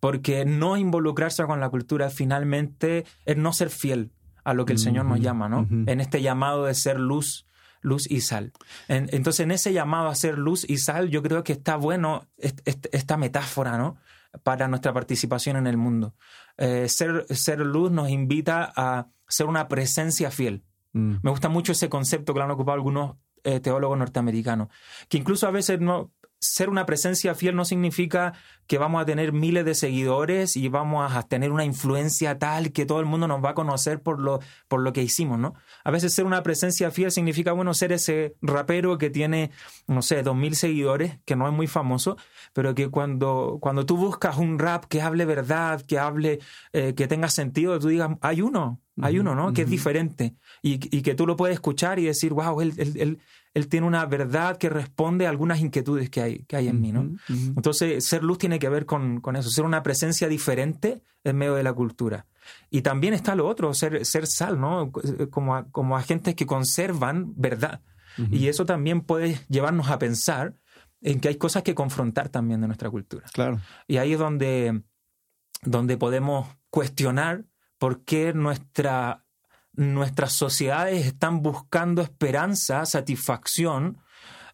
porque 0.00 0.44
no 0.44 0.76
involucrarse 0.76 1.44
con 1.44 1.60
la 1.60 1.70
cultura 1.70 2.10
finalmente 2.10 3.04
es 3.24 3.36
no 3.36 3.52
ser 3.52 3.70
fiel 3.70 4.10
a 4.44 4.54
lo 4.54 4.64
que 4.64 4.74
el 4.74 4.78
Señor 4.78 5.06
nos 5.06 5.20
llama, 5.20 5.48
¿no? 5.48 5.66
En 5.86 6.00
este 6.00 6.20
llamado 6.20 6.66
de 6.66 6.74
ser 6.74 7.00
luz 7.00 7.46
luz 7.84 8.08
y 8.08 8.20
sal. 8.20 8.52
entonces, 8.88 9.40
en 9.40 9.50
ese 9.50 9.72
llamado 9.72 10.08
a 10.08 10.14
ser 10.14 10.38
luz 10.38 10.64
y 10.68 10.78
sal, 10.78 11.10
yo 11.10 11.20
creo 11.20 11.42
que 11.42 11.52
está 11.52 11.74
bueno 11.74 12.28
esta 12.38 13.16
metáfora, 13.16 13.76
¿no? 13.76 13.96
Para 14.42 14.68
nuestra 14.68 14.92
participación 14.92 15.56
en 15.56 15.66
el 15.66 15.76
mundo. 15.76 16.14
Eh, 16.56 16.88
ser, 16.88 17.26
ser 17.28 17.60
luz 17.60 17.90
nos 17.90 18.10
invita 18.10 18.72
a 18.74 19.08
ser 19.28 19.46
una 19.46 19.68
presencia 19.68 20.30
fiel. 20.30 20.64
Mm. 20.92 21.16
Me 21.22 21.30
gusta 21.30 21.48
mucho 21.48 21.72
ese 21.72 21.88
concepto 21.88 22.32
que 22.32 22.38
lo 22.38 22.44
han 22.44 22.50
ocupado 22.50 22.74
algunos 22.74 23.16
eh, 23.44 23.60
teólogos 23.60 23.98
norteamericanos, 23.98 24.68
que 25.08 25.18
incluso 25.18 25.46
a 25.46 25.50
veces 25.50 25.80
no, 25.80 26.12
ser 26.42 26.68
una 26.68 26.86
presencia 26.86 27.36
fiel 27.36 27.54
no 27.54 27.64
significa 27.64 28.32
que 28.66 28.76
vamos 28.76 29.00
a 29.00 29.04
tener 29.04 29.32
miles 29.32 29.64
de 29.64 29.76
seguidores 29.76 30.56
y 30.56 30.68
vamos 30.68 31.14
a 31.14 31.22
tener 31.22 31.52
una 31.52 31.64
influencia 31.64 32.36
tal 32.38 32.72
que 32.72 32.84
todo 32.84 32.98
el 32.98 33.06
mundo 33.06 33.28
nos 33.28 33.44
va 33.44 33.50
a 33.50 33.54
conocer 33.54 34.02
por 34.02 34.20
lo, 34.20 34.40
por 34.66 34.80
lo 34.80 34.92
que 34.92 35.02
hicimos, 35.02 35.38
¿no? 35.38 35.54
A 35.84 35.92
veces 35.92 36.12
ser 36.12 36.24
una 36.24 36.42
presencia 36.42 36.90
fiel 36.90 37.12
significa, 37.12 37.52
bueno, 37.52 37.74
ser 37.74 37.92
ese 37.92 38.34
rapero 38.42 38.98
que 38.98 39.08
tiene, 39.08 39.52
no 39.86 40.02
sé, 40.02 40.24
dos 40.24 40.34
mil 40.34 40.56
seguidores, 40.56 41.20
que 41.24 41.36
no 41.36 41.46
es 41.46 41.54
muy 41.54 41.68
famoso, 41.68 42.16
pero 42.52 42.74
que 42.74 42.88
cuando, 42.88 43.58
cuando 43.60 43.86
tú 43.86 43.96
buscas 43.96 44.36
un 44.36 44.58
rap 44.58 44.86
que 44.86 45.00
hable 45.00 45.24
verdad, 45.24 45.80
que 45.82 46.00
hable, 46.00 46.40
eh, 46.72 46.94
que 46.94 47.06
tenga 47.06 47.28
sentido, 47.28 47.78
tú 47.78 47.86
digas, 47.86 48.10
hay 48.20 48.42
uno, 48.42 48.81
hay 49.00 49.18
uno, 49.18 49.34
¿no? 49.34 49.52
Que 49.52 49.62
es 49.62 49.70
diferente 49.70 50.34
y, 50.62 50.78
que 50.78 51.14
tú 51.14 51.26
lo 51.26 51.36
puedes 51.36 51.54
escuchar 51.54 51.98
y 51.98 52.04
decir, 52.04 52.32
wow, 52.32 52.60
él, 52.60 52.74
él, 52.76 53.18
él, 53.54 53.68
tiene 53.68 53.86
una 53.86 54.04
verdad 54.04 54.58
que 54.58 54.68
responde 54.68 55.26
a 55.26 55.30
algunas 55.30 55.60
inquietudes 55.60 56.10
que 56.10 56.20
hay, 56.20 56.38
que 56.44 56.56
hay 56.56 56.68
en 56.68 56.80
mí, 56.80 56.92
¿no? 56.92 57.10
Entonces, 57.28 58.04
ser 58.04 58.22
luz 58.22 58.38
tiene 58.38 58.58
que 58.58 58.68
ver 58.68 58.84
con, 58.84 59.20
con, 59.20 59.36
eso, 59.36 59.48
ser 59.48 59.64
una 59.64 59.82
presencia 59.82 60.28
diferente 60.28 61.02
en 61.24 61.36
medio 61.36 61.54
de 61.54 61.62
la 61.62 61.72
cultura. 61.72 62.26
Y 62.70 62.82
también 62.82 63.14
está 63.14 63.34
lo 63.34 63.46
otro, 63.46 63.72
ser, 63.72 64.04
ser 64.04 64.26
sal, 64.26 64.60
¿no? 64.60 64.92
Como, 65.30 65.70
como 65.70 65.96
agentes 65.96 66.34
que 66.34 66.46
conservan 66.46 67.32
verdad. 67.36 67.80
Y 68.30 68.48
eso 68.48 68.66
también 68.66 69.00
puede 69.00 69.40
llevarnos 69.48 69.88
a 69.88 69.98
pensar 69.98 70.54
en 71.00 71.18
que 71.18 71.28
hay 71.28 71.36
cosas 71.36 71.62
que 71.62 71.74
confrontar 71.74 72.28
también 72.28 72.60
de 72.60 72.66
nuestra 72.66 72.90
cultura. 72.90 73.26
Claro. 73.32 73.60
Y 73.88 73.96
ahí 73.96 74.12
es 74.12 74.18
donde, 74.18 74.82
donde 75.62 75.96
podemos 75.96 76.46
cuestionar 76.68 77.44
por 77.82 78.04
qué 78.04 78.32
nuestra, 78.32 79.24
nuestras 79.72 80.34
sociedades 80.34 81.04
están 81.04 81.42
buscando 81.42 82.00
esperanza, 82.00 82.86
satisfacción 82.86 83.98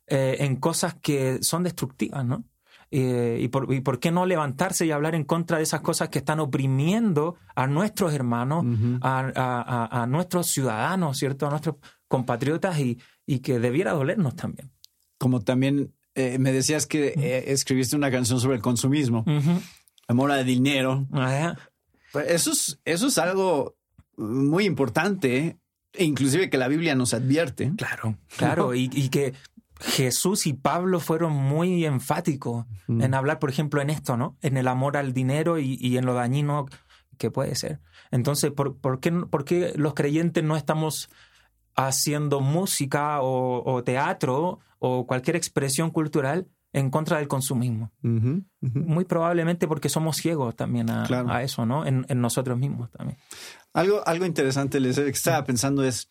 eh, 0.07 0.39
en 0.41 0.57
cosas 0.57 0.95
que 0.95 1.39
son 1.43 1.63
destructivas, 1.63 2.25
¿no? 2.25 2.47
Eh, 2.91 3.37
y, 3.43 3.49
por, 3.49 4.01
qué 4.01 4.11
no 4.11 4.25
levantarse 4.25 4.87
y 4.87 4.93
hablar 4.93 5.15
en 5.15 5.25
contra 5.25 5.59
de 5.59 5.65
esas 5.65 5.83
cosas 5.83 6.09
que 6.09 6.21
están 6.21 6.41
oprimiendo 6.41 7.37
a 7.55 7.67
nuestros 7.67 8.15
hermanos, 8.15 8.65
a, 9.03 10.07
nuestros 10.09 10.47
ciudadanos, 10.47 11.19
¿cierto? 11.19 11.47
A 11.47 11.51
nuestros 11.51 11.77
compatriotas 12.09 12.79
y, 12.79 12.97
que 13.41 13.59
debiera 13.59 13.93
dolernos 13.93 14.37
también. 14.37 14.71
Como 15.19 15.43
también 15.43 15.93
eh, 16.15 16.39
me 16.39 16.51
decías 16.51 16.87
que 16.87 17.45
escribiste 17.47 17.95
una 17.95 18.11
canción 18.11 18.41
sobre 18.41 18.57
el 18.57 18.63
consumismo, 18.63 19.27
amor 20.07 20.33
al 20.33 20.47
dinero. 20.47 21.07
Pues 21.11 21.59
eso 22.27 22.53
es, 22.53 22.81
eso 22.85 23.07
es 23.07 23.19
algo 23.19 23.77
muy 24.17 24.65
importante, 24.65 25.59
e 25.93 26.05
inclusive 26.05 26.51
que 26.51 26.59
la 26.59 26.69
Biblia 26.69 26.95
nos 26.95 27.15
advierte. 27.15 27.73
Claro, 27.77 28.19
claro, 28.37 28.75
y, 28.75 28.89
que 29.09 29.35
Jesús 29.81 30.47
y 30.47 30.55
Pablo 30.55 31.01
fueron 31.01 31.33
muy 31.33 31.85
enfáticos 31.85 32.67
en 32.89 33.15
hablar, 33.15 33.39
por 33.39 33.51
ejemplo, 33.51 33.81
en 33.81 33.91
esto, 33.91 34.17
¿no? 34.17 34.37
En 34.43 34.57
el 34.57 34.69
amor 34.69 34.97
al 34.97 35.13
dinero 35.13 35.59
y, 35.59 35.97
en 35.97 36.05
lo 36.05 36.15
dañino 36.15 36.67
que 37.17 37.31
puede 37.31 37.55
ser. 37.55 37.81
Entonces, 38.11 38.53
¿por, 38.53 38.77
por, 38.77 39.01
qué, 39.01 39.13
por 39.13 39.45
qué, 39.45 39.73
los 39.77 39.95
creyentes 39.95 40.43
no 40.45 40.57
estamos 40.57 41.09
haciendo 41.75 42.41
música 42.41 43.21
o 43.21 43.83
teatro 43.85 44.61
o 44.79 45.07
cualquier 45.07 45.37
expresión 45.37 45.91
cultural 45.91 46.49
en 46.79 46.91
contra 46.91 47.19
del 47.19 47.29
consumismo. 47.29 47.93
Muy 48.03 49.05
probablemente 49.05 49.67
porque 49.67 49.89
somos 49.89 50.17
ciegos 50.17 50.57
también 50.57 50.91
a, 50.91 51.43
eso, 51.43 51.67
¿no? 51.67 51.87
En, 51.87 52.07
nosotros 52.21 52.59
mismos 52.59 52.91
también. 52.91 53.19
Algo, 53.73 54.07
algo 54.07 54.25
interesante 54.25 54.81
les 54.81 54.97
que 54.97 55.09
estaba 55.09 55.45
pensando 55.45 55.85
es, 55.85 56.09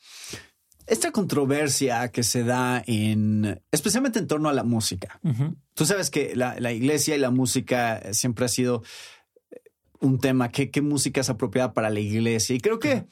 esta 0.86 1.12
controversia 1.12 2.10
que 2.12 2.24
se 2.24 2.44
da 2.44 2.82
en, 2.86 3.62
especialmente 3.72 4.20
en 4.20 4.28
torno 4.28 4.50
a 4.50 4.54
la 4.54 4.64
música. 4.64 5.20
Tú 5.74 5.86
sabes 5.86 6.10
que 6.10 6.36
la, 6.36 6.72
iglesia 6.72 7.16
y 7.16 7.20
la 7.20 7.32
música 7.32 8.02
siempre 8.14 8.46
ha 8.46 8.50
sido 8.50 8.84
un 10.00 10.20
tema, 10.20 10.50
¿qué, 10.50 10.70
qué 10.70 10.82
música 10.82 11.22
es 11.22 11.30
apropiada 11.30 11.74
para 11.74 11.90
la 11.90 12.00
iglesia? 12.00 12.56
Y 12.56 12.60
creo 12.60 12.80
que 12.80 13.06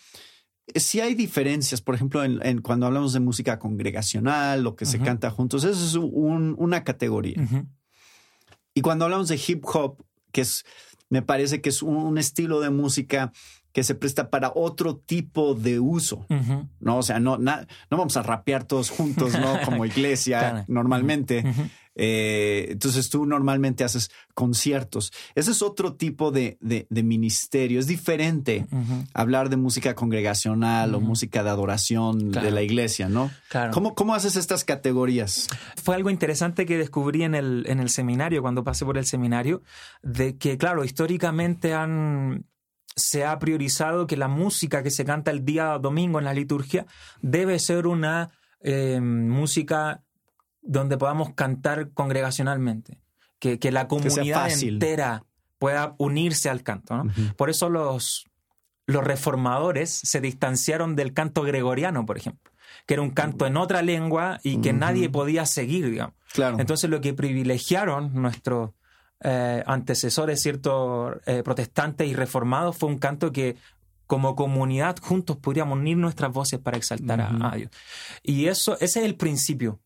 si 0.73 0.99
hay 0.99 1.13
diferencias, 1.13 1.81
por 1.81 1.95
ejemplo, 1.95 2.23
en, 2.23 2.61
cuando 2.61 2.87
hablamos 2.87 3.13
de 3.13 3.19
música 3.19 3.59
congregacional, 3.59 4.63
lo 4.63 4.75
que 4.75 4.85
se 4.85 4.99
canta 4.99 5.29
juntos, 5.29 5.63
eso 5.63 5.85
es 5.85 5.95
una 5.95 6.83
categoría. 6.83 7.35
Y 8.73 8.81
cuando 8.81 9.05
hablamos 9.05 9.27
de 9.27 9.39
hip 9.47 9.63
hop, 9.65 10.03
que 10.31 10.41
es, 10.41 10.65
me 11.09 11.21
parece 11.21 11.61
que 11.61 11.69
es 11.69 11.81
un, 11.81 12.17
estilo 12.17 12.59
de 12.59 12.71
música 12.71 13.31
que 13.71 13.83
se 13.83 13.95
presta 13.95 14.29
para 14.29 14.51
otro 14.55 14.97
tipo 14.97 15.53
de 15.53 15.79
uso, 15.79 16.25
¿no? 16.79 16.97
O 16.97 17.03
sea, 17.03 17.19
no, 17.19 17.37
no 17.37 17.65
vamos 17.89 18.17
a 18.17 18.23
rapear 18.23 18.63
todos 18.63 18.89
juntos, 18.89 19.33
¿no? 19.39 19.59
Como 19.65 19.85
iglesia 19.85 20.65
normalmente. 20.67 21.43
Eh, 21.95 22.67
entonces 22.69 23.09
tú 23.09 23.25
normalmente 23.25 23.83
haces 23.83 24.11
conciertos. 24.33 25.11
Ese 25.33 25.51
es 25.51 25.61
otro 25.61 25.95
tipo 25.95 26.31
de, 26.31 26.57
ministerio. 26.89 27.79
Es 27.79 27.87
diferente 27.87 28.65
hablar 29.13 29.49
de 29.49 29.57
música 29.57 29.95
congregacional 29.95 30.93
o 30.95 30.99
música 30.99 31.43
de 31.43 31.49
adoración 31.49 32.31
de 32.31 32.51
la 32.51 32.61
iglesia, 32.61 33.09
¿no? 33.09 33.31
Claro. 33.49 33.71
¿Cómo, 33.95 34.15
haces 34.15 34.35
estas 34.35 34.63
categorías? 34.63 35.47
Fue 35.81 35.95
algo 35.95 36.09
interesante 36.09 36.65
que 36.65 36.77
descubrí 36.77 37.23
en 37.23 37.35
el, 37.35 37.65
en 37.67 37.79
el 37.79 37.89
seminario, 37.89 38.41
cuando 38.41 38.63
pasé 38.63 38.85
por 38.85 38.97
el 38.97 39.05
seminario, 39.05 39.61
de 40.03 40.37
que, 40.37 40.57
claro, 40.57 40.83
históricamente 40.83 41.73
han 41.73 42.45
se 42.95 43.25
ha 43.25 43.37
priorizado 43.39 44.07
que 44.07 44.15
la 44.15 44.29
música 44.29 44.81
que 44.81 44.89
se 44.89 45.03
canta 45.03 45.31
el 45.31 45.43
día 45.43 45.77
domingo 45.79 46.17
en 46.19 46.25
la 46.25 46.33
liturgia 46.33 46.85
debe 47.21 47.59
ser 47.59 47.87
una 47.87 48.31
eh, 48.61 49.01
música 49.01 50.04
donde 50.65 50.97
podamos 50.97 51.33
cantar 51.33 51.91
congregacionalmente, 51.91 52.99
que, 53.39 53.71
la 53.71 53.87
comunidad 53.87 54.51
entera 54.51 55.23
pueda 55.59 55.95
unirse 55.97 56.49
al 56.49 56.63
canto. 56.63 57.03
Por 57.37 57.49
eso 57.49 57.69
los, 57.69 58.25
los 58.87 59.03
reformadores 59.03 59.91
se 59.91 60.19
distanciaron 60.21 60.95
del 60.95 61.13
canto 61.13 61.43
gregoriano, 61.43 62.05
por 62.05 62.17
ejemplo, 62.17 62.51
que 62.85 62.95
era 62.95 63.03
un 63.03 63.11
canto 63.11 63.45
en 63.45 63.57
otra 63.57 63.81
lengua 63.81 64.39
y 64.43 64.61
que 64.61 64.73
nadie 64.73 65.09
podía 65.09 65.45
seguir, 65.45 65.89
digamos. 65.89 66.15
Entonces 66.57 66.89
lo 66.89 67.01
que 67.01 67.13
privilegiaron 67.13 68.13
nuestros 68.13 68.71
eh, 69.23 69.63
antecesores, 69.65 70.41
ciertos 70.41 71.15
eh, 71.25 71.41
protestantes 71.43 72.07
y 72.07 72.13
reformados, 72.13 72.77
fue 72.77 72.89
un 72.89 72.97
canto 72.97 73.31
que 73.31 73.55
como 74.07 74.35
comunidad 74.35 74.97
juntos 75.01 75.37
podríamos 75.37 75.79
unir 75.79 75.97
nuestras 75.97 76.31
voces 76.31 76.59
para 76.59 76.77
exaltar 76.77 77.21
a, 77.21 77.29
a, 77.51 77.55
Dios. 77.55 77.71
Y 78.21 78.47
eso, 78.47 78.73
ese 78.75 78.99
es 78.99 79.05
el 79.05 79.15
principio. 79.15 79.79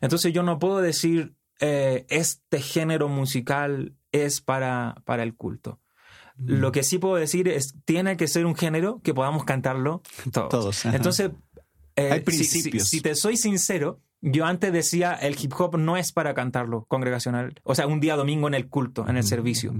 Entonces 0.00 0.32
yo 0.32 0.42
no 0.42 0.58
puedo 0.58 0.80
decir 0.80 1.34
eh, 1.60 2.06
este 2.08 2.60
género 2.60 3.08
musical 3.08 3.94
es 4.10 4.40
para, 4.40 4.96
para 5.04 5.22
el 5.22 5.34
culto. 5.34 5.80
Mm. 6.36 6.54
Lo 6.54 6.72
que 6.72 6.82
sí 6.82 6.98
puedo 6.98 7.16
decir 7.16 7.48
es, 7.48 7.74
tiene 7.84 8.16
que 8.16 8.28
ser 8.28 8.46
un 8.46 8.56
género 8.56 9.00
que 9.02 9.14
podamos 9.14 9.44
cantarlo 9.44 10.02
todos. 10.32 10.84
Entonces, 10.86 11.30
eh, 11.96 12.20
principios. 12.20 12.88
Si, 12.88 13.00
te 13.00 13.14
soy 13.14 13.36
sincero, 13.36 14.00
yo 14.20 14.46
antes 14.46 14.72
decía, 14.72 15.12
el 15.14 15.36
hip 15.40 15.52
hop 15.58 15.78
no 15.78 15.96
es 15.96 16.12
para 16.12 16.34
cantarlo 16.34 16.84
congregacional, 16.86 17.54
o 17.64 17.74
sea, 17.74 17.86
un 17.86 18.00
día 18.00 18.16
domingo 18.16 18.48
en 18.48 18.54
el 18.54 18.68
culto, 18.68 19.06
en 19.08 19.16
el 19.16 19.24
servicio. 19.24 19.74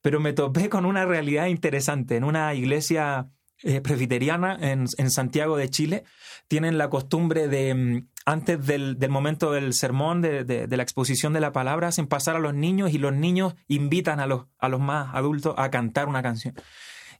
Pero 0.00 0.20
me 0.20 0.32
topé 0.32 0.68
con 0.68 0.84
una 0.84 1.04
realidad 1.04 1.46
interesante. 1.46 2.16
En 2.16 2.24
una 2.24 2.54
iglesia 2.54 3.28
eh, 3.62 3.80
presbiteriana 3.80 4.56
en, 4.60 4.86
en, 4.98 5.10
Santiago 5.10 5.56
de 5.56 5.70
Chile, 5.70 6.04
tienen 6.48 6.78
la 6.78 6.90
costumbre 6.90 7.48
de 7.48 7.74
mm, 7.74 8.06
antes 8.24 8.66
del, 8.66 8.96
momento 9.08 9.52
del 9.52 9.74
sermón, 9.74 10.20
de, 10.20 10.66
la 10.68 10.82
exposición 10.82 11.32
de 11.32 11.40
la 11.40 11.52
palabra, 11.52 11.88
hacen 11.88 12.06
pasar 12.06 12.36
a 12.36 12.40
los 12.40 12.54
niños 12.54 12.92
y 12.92 12.98
los 12.98 13.12
niños 13.12 13.54
invitan 13.68 14.20
a 14.20 14.26
los, 14.26 14.46
a 14.58 14.68
los 14.68 14.80
más 14.80 15.14
adultos 15.14 15.54
a 15.56 15.70
cantar 15.70 16.08
una 16.08 16.22
canción. 16.22 16.54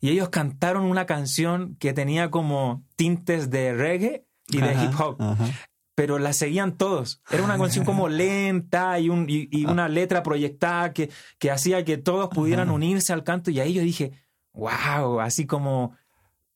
Y 0.01 0.11
ellos 0.11 0.31
cantaron 0.31 0.85
una 0.85 1.07
canción 1.07 1.77
que 1.77 1.93
tenía 1.93 2.31
como 2.31 2.85
tintes 2.97 3.51
de 3.51 3.73
reggae 3.73 4.27
y 4.49 4.61
de 4.61 4.75
hip 4.75 5.01
hop. 5.01 5.17
Pero 5.95 6.19
la 6.19 6.33
seguían 6.33 6.77
todos. 6.77 7.23
Era 7.31 7.45
una 7.45 7.59
canción 7.59 7.85
como 7.85 8.09
lenta 8.09 8.99
y, 8.99 9.09
un, 9.11 9.27
y, 9.29 9.65
una 9.67 9.89
letra 9.89 10.23
proyectada 10.23 10.93
que, 10.93 11.11
que 11.39 11.51
hacía 11.51 11.85
que 11.85 11.99
todos 11.99 12.31
pudieran 12.31 12.71
unirse 12.71 13.13
al 13.13 13.25
canto. 13.25 13.51
Y 13.51 13.61
ahí 13.61 13.75
yo 13.75 13.83
dije, 13.83 14.13
wow, 14.55 15.21
así 15.21 15.47
como 15.47 15.97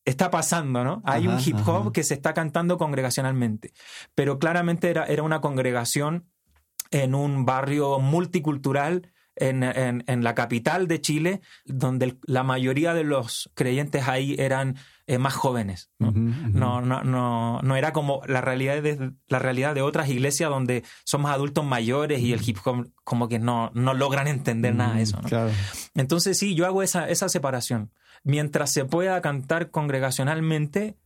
está 0.07 0.31
pasando, 0.31 0.85
¿no? 0.85 1.03
Hay 1.05 1.29
un 1.29 1.39
hip 1.45 1.59
hop 1.67 1.93
que 1.93 2.05
se 2.05 2.15
está 2.15 2.33
cantando 2.33 2.79
congregacionalmente, 2.79 3.73
pero 4.15 4.39
claramente 4.39 4.89
era, 4.89 5.05
era 5.05 5.23
una 5.23 5.41
congregación 5.41 6.25
en 6.93 7.15
un 7.15 7.45
barrio 7.45 7.99
multicultural 7.99 9.13
en, 9.39 9.63
en, 9.63 10.25
la 10.25 10.35
capital 10.35 10.89
de 10.89 11.01
Chile, 11.03 11.43
donde 11.67 12.17
la 12.23 12.43
mayoría 12.43 12.95
de 12.95 13.05
los 13.05 13.51
creyentes 13.55 14.09
ahí 14.09 14.35
eran 14.39 14.77
eh, 15.07 15.19
más 15.19 15.35
jóvenes. 15.35 15.91
¿no? 15.99 16.11
no, 16.11 16.81
no, 16.81 17.05
no, 17.05 17.61
no, 17.61 17.77
era 17.77 17.93
como 17.93 18.23
la 18.27 18.41
realidad, 18.41 18.81
de, 18.81 19.13
la 19.29 19.39
realidad 19.39 19.75
de 19.75 19.83
otras 19.83 20.09
iglesias 20.09 20.49
donde 20.49 20.85
somos 21.05 21.31
adultos 21.31 21.67
mayores 21.67 22.21
y 22.21 22.33
el 22.33 22.49
hip 22.49 22.57
hop 22.65 22.91
como 23.05 23.29
que 23.29 23.39
no, 23.39 23.71
no 23.75 23.93
logran 23.93 24.27
entender 24.27 24.75
nada 24.75 24.95
de 24.95 25.03
eso. 25.03 25.21
¿no? 25.21 25.51
Entonces 25.95 26.39
sí, 26.39 26.55
yo 26.55 26.65
hago 26.65 26.83
esa, 26.83 27.07
esa 27.11 27.29
separación 27.29 27.91
mientras 28.27 28.73
se 28.73 28.85
pueda 28.85 29.21
cantar 29.23 29.71
congregacionalmente, 29.71 30.97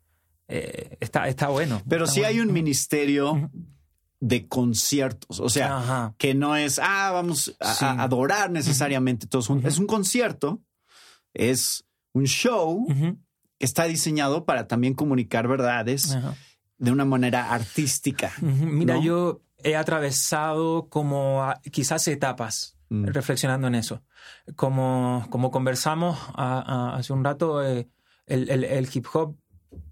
eh, 0.49 0.97
está, 1.01 1.29
está 1.29 1.49
bueno. 1.49 1.83
Pero 1.87 2.07
si 2.07 2.25
hay 2.25 2.41
un 2.41 2.51
ministerio 2.51 3.51
de 4.21 4.49
conciertos, 4.49 5.39
o 5.39 5.51
sea, 5.51 6.15
que 6.17 6.35
no 6.35 6.57
es, 6.57 6.81
ah, 6.83 7.11
vamos 7.13 7.55
a, 7.61 8.03
adorar 8.03 8.51
necesariamente 8.51 9.27
todos 9.27 9.49
juntos. 9.49 9.71
Es 9.71 9.79
un 9.79 9.87
concierto, 9.87 10.63
es 11.35 11.85
un 12.15 12.25
show 12.25 12.87
que 12.89 13.67
está 13.67 13.85
diseñado 13.85 14.47
para 14.47 14.67
también 14.67 14.95
comunicar 14.95 15.47
verdades 15.47 16.17
de 16.79 16.91
una 16.91 17.05
manera 17.05 17.53
artística. 17.53 18.33
Mira, 18.41 18.99
yo 18.99 19.43
he 19.59 19.77
atravesado 19.77 20.89
como 20.89 21.47
quizás 21.71 22.09
etapas 22.09 22.79
Mm. 22.91 23.07
reflexionando 23.07 23.69
en 23.69 23.77
eso. 23.77 24.03
Como, 24.57 25.25
como 25.31 25.53
conversamos 25.53 26.19
hace 26.35 27.13
un 27.13 27.25
rato, 27.25 27.65
eh, 27.65 27.89
el, 28.27 28.89
hip 28.93 29.07
hop 29.13 29.37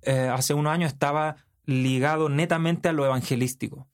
eh, 0.03 0.29
hace 0.33 0.53
unos 0.53 0.73
años 0.73 0.93
estaba 0.93 1.37
ligado 1.65 2.29
netamente 2.29 2.89
a 2.89 2.93
lo 2.93 3.07
evangelístico. 3.07 3.89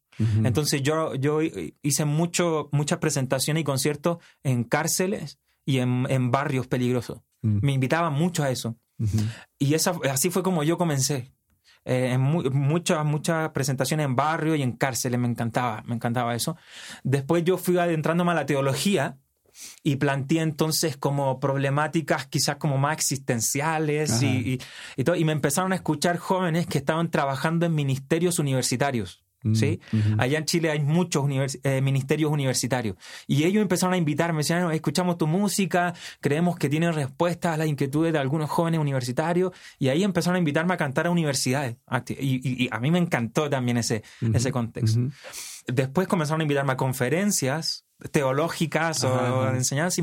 Entonces 0.45 0.81
yo, 0.81 1.17
yo 1.17 1.41
hice 1.43 2.05
mucho, 2.05 2.69
muchas 2.71 2.99
presentaciones 3.01 3.63
y 3.63 3.65
conciertos 3.65 4.19
en 4.45 4.63
cárceles 4.63 5.41
y 5.67 5.79
en, 5.79 6.31
barrios 6.31 6.69
peligrosos. 6.69 7.21
Mm. 7.43 7.59
Me 7.63 7.73
invitaban 7.73 8.13
mucho 8.13 8.43
a 8.43 8.51
eso. 8.51 8.77
Y 9.59 9.75
esa, 9.75 9.99
así 10.11 10.31
fue 10.31 10.43
como 10.43 10.63
yo 10.63 10.79
comencé. 10.79 11.33
Eh, 11.85 12.13
en 12.13 12.21
muchas, 12.21 13.05
muchas 13.05 13.51
presentaciones 13.51 14.07
en 14.07 14.17
barrio 14.17 14.55
y 14.55 14.63
en 14.63 14.73
cárceles, 14.73 15.21
me 15.21 15.29
encantaba, 15.29 15.83
me 15.87 15.95
encantaba 15.95 16.35
eso. 16.35 16.57
Después 17.03 17.45
yo 17.45 17.59
fui 17.59 17.79
adentrándome 17.79 18.31
a 18.33 18.35
la 18.35 18.47
teología 18.47 19.19
y 19.83 19.97
planteé 19.97 20.41
entonces 20.41 20.97
como 20.97 21.39
problemáticas 21.41 22.27
quizás 22.27 22.57
como 22.57 22.79
más 22.79 22.95
existenciales 22.95 24.23
y, 24.23 24.61
y, 24.97 25.05
todo, 25.05 25.17
y 25.17 25.25
me 25.25 25.33
empezaron 25.33 25.73
a 25.73 25.77
escuchar 25.77 26.17
jóvenes 26.17 26.67
que 26.67 26.79
estaban 26.79 27.11
trabajando 27.11 27.67
en 27.67 27.75
ministerios 27.75 28.39
universitarios. 28.39 29.24
¿Sí? 29.53 29.81
Allá 30.19 30.39
en 30.39 30.45
Chile 30.45 30.71
hay 30.71 30.81
muchos 30.81 31.25
eh, 31.63 31.81
ministerios 31.81 32.31
universitarios. 32.31 32.97
Y 33.27 33.45
ellos 33.45 33.63
empezaron 33.63 33.95
a 33.95 33.97
invitarme, 33.97 34.39
decían, 34.39 34.71
escuchamos 34.73 35.19
tu 35.19 35.27
música, 35.27 35.95
creemos 36.21 36.57
que 36.57 36.69
tiene 36.69 36.91
respuestas 36.93 37.55
a 37.55 37.57
las 37.57 37.67
inquietudes 37.67 38.13
de 38.13 38.19
algunos 38.19 38.51
jóvenes 38.51 38.81
universitarios. 38.81 39.53
Y 39.79 39.89
ahí 39.89 40.03
empezaron 40.03 40.37
a 40.37 40.39
invitarme 40.39 40.75
a 40.75 40.77
cantar 40.77 41.07
a 41.07 41.11
universidades. 41.11 41.77
Y, 42.19 42.69
a 42.71 42.81
mí 42.81 42.91
me 42.91 42.99
encantó 42.99 43.51
también 43.51 43.77
ese, 43.77 44.03
ese 44.33 44.51
contexto. 44.51 45.01
Después 45.67 46.09
comenzaron 46.09 46.41
a 46.41 46.45
invitarme 46.45 46.73
a 46.73 46.77
conferencias 46.77 47.85
teológicas 48.11 49.05
o 49.05 49.45
de 49.45 49.57
enseñanza 49.57 50.03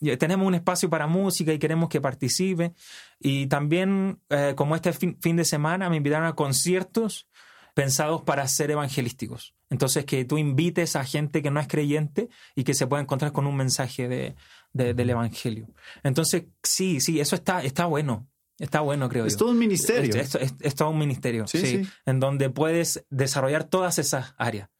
y 0.00 0.16
tenemos 0.16 0.46
un 0.46 0.54
espacio 0.54 0.90
para 0.90 1.06
música 1.06 1.52
y 1.52 1.58
queremos 1.58 1.88
que 1.88 2.00
participe. 2.00 2.72
Y 3.20 3.46
también, 3.46 4.20
eh, 4.30 4.54
como 4.56 4.74
este 4.74 4.92
fin, 4.92 5.36
de 5.36 5.44
semana, 5.44 5.88
me 5.88 5.96
invitaron 5.96 6.26
a 6.26 6.34
conciertos 6.34 7.28
pensados 7.76 8.22
para 8.22 8.48
ser 8.48 8.70
evangelísticos. 8.70 9.54
Entonces, 9.68 10.06
que 10.06 10.24
tú 10.24 10.38
invites 10.38 10.96
a 10.96 11.04
gente 11.04 11.42
que 11.42 11.50
no 11.50 11.60
es 11.60 11.68
creyente 11.68 12.30
y 12.54 12.64
que 12.64 12.72
se 12.72 12.86
pueda 12.86 13.02
encontrar 13.02 13.32
con 13.32 13.46
un 13.46 13.54
mensaje 13.54 14.08
de, 14.08 14.34
del 14.72 15.10
Evangelio. 15.10 15.68
Entonces, 16.02 16.44
sí, 16.62 17.00
sí, 17.02 17.20
eso 17.20 17.36
está, 17.36 17.62
está 17.62 17.84
bueno. 17.84 18.26
Está 18.58 18.80
bueno, 18.80 19.10
creo 19.10 19.26
es 19.26 19.34
yo. 19.34 19.40
todo 19.40 19.50
un 19.50 19.58
ministerio. 19.58 20.16
Es, 20.16 20.74
todo 20.74 20.88
un 20.88 20.96
ministerio, 20.96 21.46
sí, 21.46 21.86
En 22.06 22.18
donde 22.18 22.48
puedes 22.48 23.04
desarrollar 23.10 23.64
todas 23.64 23.98
esas 23.98 24.34
áreas. 24.38 24.70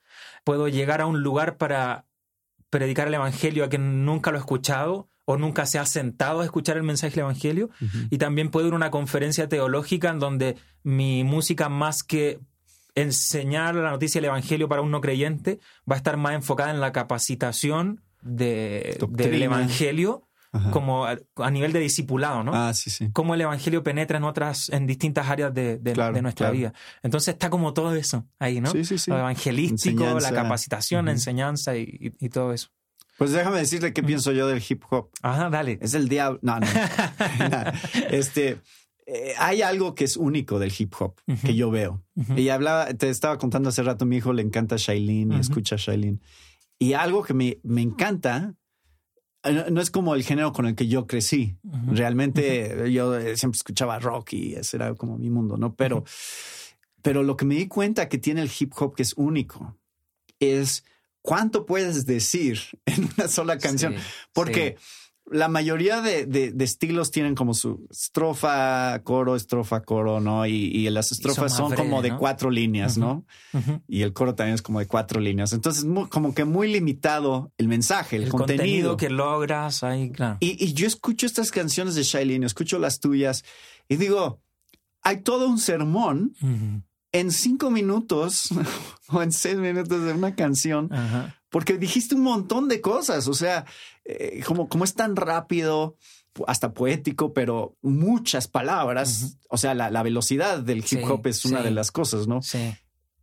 Puedo 0.43 0.67
llegar 0.67 1.03
a 1.03 1.07
un 1.07 1.23
lugar 1.23 1.59
para 1.59 2.07
predicar 2.71 3.09
el 3.09 3.15
Evangelio 3.15 3.63
a 3.65 3.69
quien 3.69 4.07
nunca 4.07 4.31
lo 4.31 4.39
ha 4.39 4.41
escuchado 4.41 5.11
o 5.27 5.37
nunca 5.37 5.67
se 5.67 5.79
ha 5.79 5.85
sentado 5.85 6.41
a 6.41 6.45
escuchar 6.47 6.79
el 6.79 6.83
mensaje 6.83 7.17
del 7.17 7.25
Evangelio. 7.25 7.69
Y 8.09 8.17
también 8.17 8.51
puedo 8.51 8.69
ir 8.69 8.73
a 8.73 8.77
una 8.77 8.91
conferencia 8.91 9.51
teológica 9.51 10.09
en 10.09 10.19
donde 10.19 10.57
mi 10.83 11.25
música 11.25 11.69
más 11.69 12.03
que 12.03 12.41
enseñar 12.97 13.77
la 13.77 13.91
noticia 13.91 14.21
del 14.21 14.27
Evangelio 14.31 14.69
para 14.69 14.83
un 14.83 14.91
no 14.91 15.01
creyente 15.01 15.61
va 15.89 15.95
a 15.95 15.99
estar 15.99 16.17
más 16.17 16.35
enfocada 16.35 16.71
en 16.71 16.81
la 16.81 16.93
capacitación 16.93 18.03
de, 18.23 18.99
del 19.11 19.43
Evangelio 19.43 20.27
como 20.71 21.05
a, 21.05 21.51
nivel 21.51 21.73
de 21.73 21.81
discipulado, 21.81 22.43
¿no? 22.43 22.53
Ah, 22.55 22.73
sí, 22.73 22.89
sí. 22.89 23.11
Cómo 23.13 23.35
el 23.35 23.43
Evangelio 23.43 23.83
penetra 23.83 24.17
en 24.17 24.25
otras, 24.25 24.71
en 24.71 24.87
distintas 24.87 25.29
áreas 25.29 25.53
de, 25.53 25.79
nuestra 26.23 26.51
vida. 26.51 26.73
Entonces 27.03 27.35
está 27.35 27.51
como 27.51 27.75
todo 27.75 27.95
eso 27.95 28.27
ahí, 28.39 28.61
¿no? 28.61 28.71
Sí, 28.71 28.85
sí, 28.85 28.99
sí. 28.99 29.11
Lo 29.11 29.19
evangelístico, 29.19 30.19
la 30.19 30.33
capacitación, 30.33 31.07
la 31.07 31.13
enseñanza 31.13 31.77
y, 31.77 32.11
todo 32.33 32.53
eso. 32.53 32.69
Pues 33.19 33.33
déjame 33.33 33.59
decirle 33.59 33.93
qué 33.93 34.03
pienso 34.03 34.33
yo 34.33 34.47
del 34.47 34.63
hip 34.67 34.83
hop. 34.91 35.09
Ajá, 35.23 35.49
dale. 35.49 35.79
Es 35.81 35.95
el 35.95 36.09
diablo. 36.09 36.39
No, 36.43 36.61
no. 36.61 36.67
este, 38.11 38.61
eh, 39.07 39.35
hay 39.39 39.63
algo 39.63 39.95
que 39.95 40.05
es 40.05 40.17
único 40.17 40.59
del 40.59 40.73
hip 40.77 40.93
hop 40.99 41.15
que 41.45 41.55
yo 41.55 41.71
veo. 41.71 42.03
Y 42.37 42.49
hablaba, 42.49 42.93
te 42.95 43.09
estaba 43.09 43.39
contando 43.39 43.69
hace 43.69 43.83
rato, 43.83 44.05
mi 44.05 44.17
hijo 44.17 44.33
le 44.33 44.43
encanta 44.43 44.77
Shailene 44.77 45.37
y 45.37 45.41
escucha 45.41 45.77
Shailene. 45.79 46.19
Y 46.79 46.95
algo 46.95 47.23
que 47.23 47.33
me, 47.33 47.61
me 47.63 47.83
encanta 47.83 48.55
eh, 49.47 49.67
no 49.71 49.81
es 49.81 49.91
como 49.91 50.15
el 50.15 50.25
género 50.25 50.53
con 50.53 50.67
el 50.67 50.75
que 50.75 50.89
yo 50.89 51.07
crecí. 51.07 51.57
Realmente 51.87 52.91
yo 52.93 53.17
eh, 53.17 53.37
siempre 53.37 53.57
escuchaba 53.57 53.99
rock 53.99 54.33
y 54.33 54.55
ese 54.55 54.77
era 54.77 54.95
como 54.95 55.19
mi 55.19 55.31
mundo, 55.31 55.57
¿no? 55.57 55.75
Pero, 55.75 56.05
pero 57.03 57.23
lo 57.23 57.37
que 57.37 57.45
me 57.45 57.55
di 57.55 57.69
cuenta 57.69 58.09
que 58.09 58.19
tiene 58.19 58.43
el 58.43 58.51
hip 58.59 58.73
hop 58.77 58.97
que 58.97 59.03
es 59.03 59.15
único 59.17 59.79
es 60.41 60.85
cuánto 61.23 61.65
puedes 61.65 62.07
decir 62.07 62.61
en 62.87 63.09
una 63.17 63.29
sola 63.29 63.59
canción. 63.59 63.95
Porque 64.33 64.77
la 65.31 65.49
mayoría 65.49 66.01
de, 66.01 66.55
estilos 66.61 67.11
tienen 67.11 67.35
como 67.35 67.55
su 67.55 67.87
estrofa, 67.91 69.01
coro, 69.03 69.35
estrofa, 69.35 69.83
coro, 69.83 70.21
¿no? 70.21 70.47
Y, 70.47 70.89
las 70.91 71.11
estrofas 71.11 71.55
son, 71.55 71.75
como 71.75 72.01
de 72.01 72.17
cuatro 72.17 72.51
líneas, 72.51 72.97
¿no? 72.97 73.25
Y 73.89 74.03
el 74.03 74.13
coro 74.13 74.35
también 74.35 74.55
es 74.55 74.63
como 74.63 74.79
de 74.79 74.87
cuatro 74.87 75.21
líneas. 75.21 75.53
Entonces, 75.53 75.85
como 76.11 76.35
que 76.35 76.45
muy 76.45 76.73
limitado 76.73 77.53
el 77.59 77.69
mensaje, 77.69 78.17
el, 78.17 78.29
contenido. 78.29 78.97
que 78.97 79.11
logras 79.11 79.83
ahí, 79.83 80.11
claro. 80.11 80.37
Y, 80.41 80.73
yo 80.75 80.87
escucho 80.87 81.27
estas 81.27 81.51
canciones 81.51 81.95
de 81.95 82.03
Shailene, 82.05 82.47
escucho 82.47 82.79
las 82.79 83.01
tuyas 83.01 83.45
y 83.89 83.97
digo, 83.97 84.41
hay 85.03 85.23
todo 85.23 85.49
un 85.49 85.59
sermón 85.59 86.35
en 87.13 87.31
cinco 87.33 87.71
minutos 87.71 88.51
o 89.09 89.23
en 89.23 89.33
seis 89.33 89.57
minutos 89.57 90.05
de 90.05 90.13
una 90.13 90.35
canción. 90.35 90.91
Porque 91.51 91.79
dijiste 91.79 92.15
un 92.15 92.23
montón 92.23 92.69
de 92.69 92.81
cosas, 92.81 93.29
o 93.29 93.35
sea, 93.35 93.65
eh, 94.05 94.43
como, 94.45 94.69
como 94.69 94.85
es 94.85 94.95
tan 94.95 95.17
rápido, 95.17 95.97
hasta 96.47 96.75
poético, 96.75 97.33
pero 97.33 97.77
muchas 97.83 98.49
palabras. 98.49 99.39
O 99.49 99.57
sea, 99.57 99.75
la, 99.75 100.03
velocidad 100.03 100.61
del 100.61 100.79
hip 100.79 101.05
hop 101.09 101.27
es 101.27 101.45
una 101.45 101.63
de 101.63 101.71
las 101.71 101.91
cosas, 101.91 102.27
¿no? 102.27 102.43
Sí. 102.43 102.75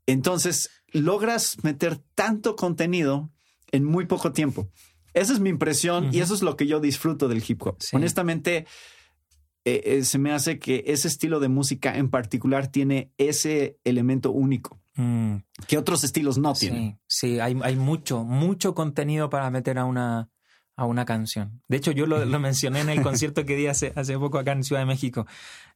Entonces, 0.05 0.69
logras 0.91 1.63
meter 1.63 1.99
tanto 2.15 2.55
contenido 2.55 3.31
en 3.71 3.83
muy 3.83 4.05
poco 4.05 4.31
tiempo. 4.31 4.69
Esa 5.13 5.33
es 5.33 5.39
mi 5.39 5.49
impresión 5.49 6.09
y 6.11 6.21
eso 6.21 6.33
es 6.33 6.41
lo 6.41 6.57
que 6.57 6.65
yo 6.65 6.79
disfruto 6.79 7.27
del 7.27 7.43
hip 7.47 7.61
hop. 7.63 7.77
Honestamente, 7.91 8.65
eh, 9.65 9.81
eh, 9.85 10.03
se 10.03 10.17
me 10.17 10.31
hace 10.31 10.59
que 10.59 10.83
ese 10.87 11.07
estilo 11.07 11.39
de 11.39 11.49
música 11.49 11.95
en 11.95 12.09
particular 12.09 12.67
tiene 12.67 13.11
ese 13.17 13.77
elemento 13.83 14.31
único. 14.31 14.81
Mm. 14.95 15.37
que 15.67 15.77
otros 15.77 16.03
estilos 16.03 16.37
no 16.37 16.53
tienen. 16.53 16.99
Sí, 17.07 17.39
hay, 17.39 17.57
hay, 17.63 17.75
mucho, 17.75 18.23
mucho 18.23 18.75
contenido 18.75 19.29
para 19.29 19.49
meter 19.49 19.79
a 19.79 19.85
una, 19.85 20.29
a 20.75 20.85
una 20.85 21.05
canción. 21.05 21.61
De 21.67 21.77
hecho, 21.77 21.91
yo 21.91 22.05
lo, 22.05 22.25
mencioné 22.39 22.81
en 22.81 22.89
el 22.89 23.01
concierto 23.01 23.45
que 23.45 23.55
di 23.55 23.67
hace, 23.67 23.93
hace 23.95 24.17
poco 24.17 24.37
acá 24.37 24.51
en 24.51 24.63
Ciudad 24.63 24.81
de 24.81 24.85
México. 24.85 25.25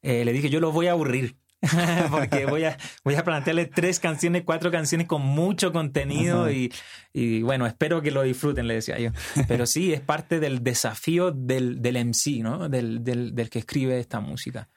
Eh, 0.01 0.23
le 0.25 0.33
dije, 0.33 0.49
yo 0.49 0.59
lo 0.59 0.71
voy 0.71 0.87
a 0.87 0.91
aburrir. 0.91 1.37
porque 2.11 2.45
voy 2.45 2.65
a, 2.65 2.77
voy 3.03 3.15
a 3.15 3.23
plantearle 3.23 3.65
tres 3.65 3.99
canciones, 3.99 4.43
cuatro 4.45 4.69
canciones 4.69 5.07
con 5.07 5.23
mucho 5.23 5.71
contenido 5.71 6.51
y, 6.51 6.71
y, 7.13 7.41
bueno, 7.41 7.65
espero 7.65 7.99
que 8.03 8.11
lo 8.11 8.21
disfruten, 8.21 8.67
le 8.67 8.75
decía 8.75 8.99
yo. 8.99 9.09
Pero 9.47 9.65
sí, 9.65 9.91
es 9.91 10.01
parte 10.01 10.39
del 10.39 10.63
desafío 10.63 11.31
del, 11.31 11.81
del 11.81 12.05
MC, 12.05 12.43
¿no? 12.43 12.69
Del, 12.69 13.03
del, 13.03 13.33
del 13.33 13.49
que 13.49 13.57
escribe 13.57 13.99
esta 13.99 14.19
música 14.19 14.69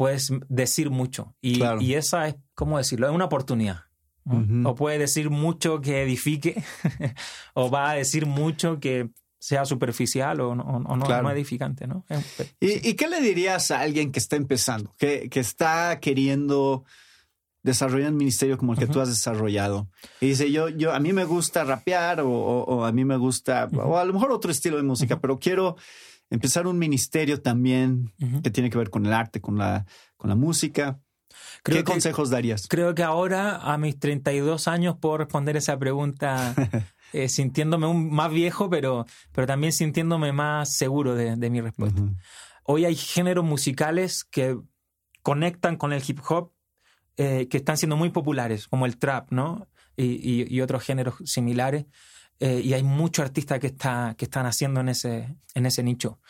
puedes 0.00 0.32
decir 0.48 0.88
mucho. 0.88 1.36
Y, 1.42 1.60
y 1.80 1.92
esa 1.92 2.26
es, 2.26 2.36
¿cómo 2.60 2.76
decirlo? 2.76 3.08
Es 3.08 3.14
una 3.14 3.24
oportunidad. 3.24 3.86
O 4.64 4.74
puede 4.74 4.98
decir 4.98 5.30
mucho 5.30 5.80
que 5.80 6.02
edifique, 6.02 6.62
o 7.54 7.70
va 7.70 7.90
a 7.90 7.94
decir 7.94 8.26
mucho 8.26 8.78
que 8.78 9.08
sea 9.38 9.64
superficial 9.64 10.42
o, 10.42 10.54
no, 10.54 11.30
edificante, 11.30 11.86
¿no? 11.86 12.04
¿Y, 12.60 12.92
qué 12.94 13.08
le 13.08 13.22
dirías 13.22 13.70
a 13.70 13.80
alguien 13.80 14.12
que 14.12 14.18
está 14.18 14.36
empezando, 14.36 14.94
que, 14.98 15.30
que 15.30 15.40
está 15.40 15.98
queriendo 16.00 16.84
desarrollar 17.62 18.10
un 18.10 18.18
ministerio 18.18 18.58
como 18.58 18.74
el 18.74 18.78
que 18.78 18.86
tú 18.86 19.00
has 19.00 19.08
desarrollado? 19.08 19.88
Y 20.20 20.26
dice, 20.26 20.52
yo, 20.52 20.68
yo, 20.68 20.92
a 20.92 21.00
mí 21.00 21.14
me 21.14 21.24
gusta 21.24 21.64
rapear 21.64 22.20
o, 22.22 22.84
a 22.84 22.92
mí 22.92 23.06
me 23.06 23.16
gusta, 23.16 23.70
o 23.72 23.96
a 23.96 24.04
lo 24.04 24.12
mejor 24.12 24.32
otro 24.32 24.50
estilo 24.50 24.76
de 24.76 24.82
música, 24.82 25.18
pero 25.18 25.38
quiero 25.38 25.76
empezar 26.28 26.66
un 26.66 26.78
ministerio 26.78 27.40
también 27.40 28.12
que 28.42 28.50
tiene 28.50 28.68
que 28.68 28.76
ver 28.76 28.90
con 28.90 29.06
el 29.06 29.14
arte, 29.14 29.40
con 29.40 29.56
la, 29.56 29.86
con 30.18 30.28
la 30.28 30.36
música. 30.36 31.00
¿Qué 31.64 31.84
consejos 31.84 32.30
darías? 32.30 32.66
Creo 32.68 32.94
que 32.94 33.02
ahora, 33.02 33.56
a 33.56 33.78
mis 33.78 33.98
32 33.98 34.68
años, 34.68 34.96
puedo 35.00 35.18
responder 35.18 35.56
esa 35.56 35.78
pregunta 35.78 36.54
eh, 37.12 37.28
sintiéndome 37.28 37.86
un, 37.86 38.10
más 38.10 38.30
viejo, 38.30 38.70
pero, 38.70 39.06
pero 39.32 39.46
también 39.46 39.72
sintiéndome 39.72 40.32
más 40.32 40.74
seguro 40.76 41.14
de, 41.14 41.50
mi 41.50 41.60
respuesta. 41.60 42.02
Hoy 42.64 42.84
hay 42.84 42.96
géneros 42.96 43.44
musicales 43.44 44.24
que 44.24 44.56
conectan 45.22 45.76
con 45.76 45.92
el 45.92 46.02
hip 46.06 46.20
hop 46.28 46.52
eh, 47.16 47.48
que 47.48 47.58
están 47.58 47.76
siendo 47.76 47.96
muy 47.96 48.10
populares, 48.10 48.68
como 48.68 48.86
el 48.86 48.96
trap, 48.98 49.30
¿no? 49.30 49.68
y 49.96 50.58
otros 50.62 50.82
géneros 50.82 51.16
similares. 51.26 51.84
Eh, 52.40 52.62
y 52.64 52.72
hay 52.72 52.82
muchos 52.82 53.22
artistas 53.22 53.60
que, 53.60 53.66
está, 53.68 54.14
que 54.16 54.24
están 54.24 54.46
haciendo 54.46 54.80
en 54.80 54.88
ese, 54.88 55.36
en 55.54 55.66
ese 55.66 55.82
nicho. 55.82 56.20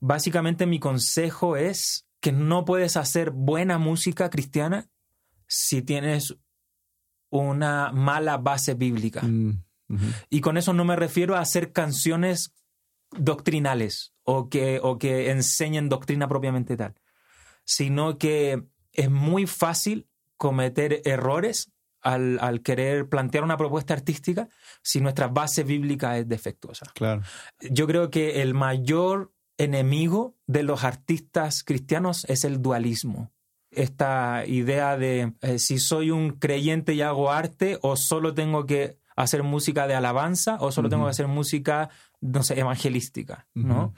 Básicamente 0.00 0.66
mi 0.66 0.78
consejo 0.78 1.56
es 1.56 2.06
que 2.28 2.32
no 2.32 2.66
puedes 2.66 2.98
hacer 2.98 3.30
buena 3.30 3.78
música 3.78 4.28
cristiana 4.28 4.90
si 5.46 5.80
tienes 5.80 6.36
una 7.30 7.90
mala 7.90 8.36
base 8.36 8.74
bíblica. 8.74 9.22
Mm, 9.22 9.62
y 10.28 10.42
con 10.42 10.58
eso 10.58 10.74
no 10.74 10.84
me 10.84 10.94
refiero 10.94 11.36
a 11.36 11.40
hacer 11.40 11.72
canciones 11.72 12.52
doctrinales 13.12 14.12
o 14.24 14.50
que, 14.50 14.78
o 14.82 14.98
que 14.98 15.30
enseñen 15.30 15.88
doctrina 15.88 16.28
propiamente 16.28 16.76
tal, 16.76 16.96
sino 17.64 18.18
que 18.18 18.62
es 18.92 19.10
muy 19.10 19.46
fácil 19.46 20.06
cometer 20.36 21.00
errores 21.06 21.72
al, 22.02 22.60
querer 22.62 23.08
plantear 23.08 23.42
una 23.42 23.56
propuesta 23.56 23.94
artística 23.94 24.50
si 24.82 25.00
nuestra 25.00 25.28
base 25.28 25.64
bíblica 25.64 26.18
es 26.18 26.28
defectuosa. 26.28 26.92
Claro. 26.94 27.22
Yo 27.70 27.86
creo 27.86 28.10
que 28.10 28.42
el 28.42 28.52
mayor 28.52 29.32
enemigo 29.58 30.36
de 30.46 30.62
los 30.62 30.84
artistas 30.84 31.62
cristianos 31.64 32.24
es 32.28 32.44
el 32.44 32.62
dualismo. 32.62 33.30
Esta 33.70 34.44
idea 34.46 34.96
de 34.96 35.34
eh, 35.42 35.58
si 35.58 35.78
soy 35.78 36.10
un 36.10 36.30
creyente 36.30 36.94
y 36.94 37.02
hago 37.02 37.30
arte 37.30 37.78
o 37.82 37.96
solo 37.96 38.32
tengo 38.32 38.64
que 38.64 38.98
hacer 39.14 39.42
música 39.42 39.86
de 39.86 39.94
alabanza 39.94 40.56
o 40.60 40.72
solo 40.72 40.88
tengo 40.88 41.04
que 41.04 41.10
hacer 41.10 41.26
música, 41.26 41.90
no 42.20 42.42
sé, 42.44 42.58
evangelística, 42.58 43.46
¿no? 43.52 43.94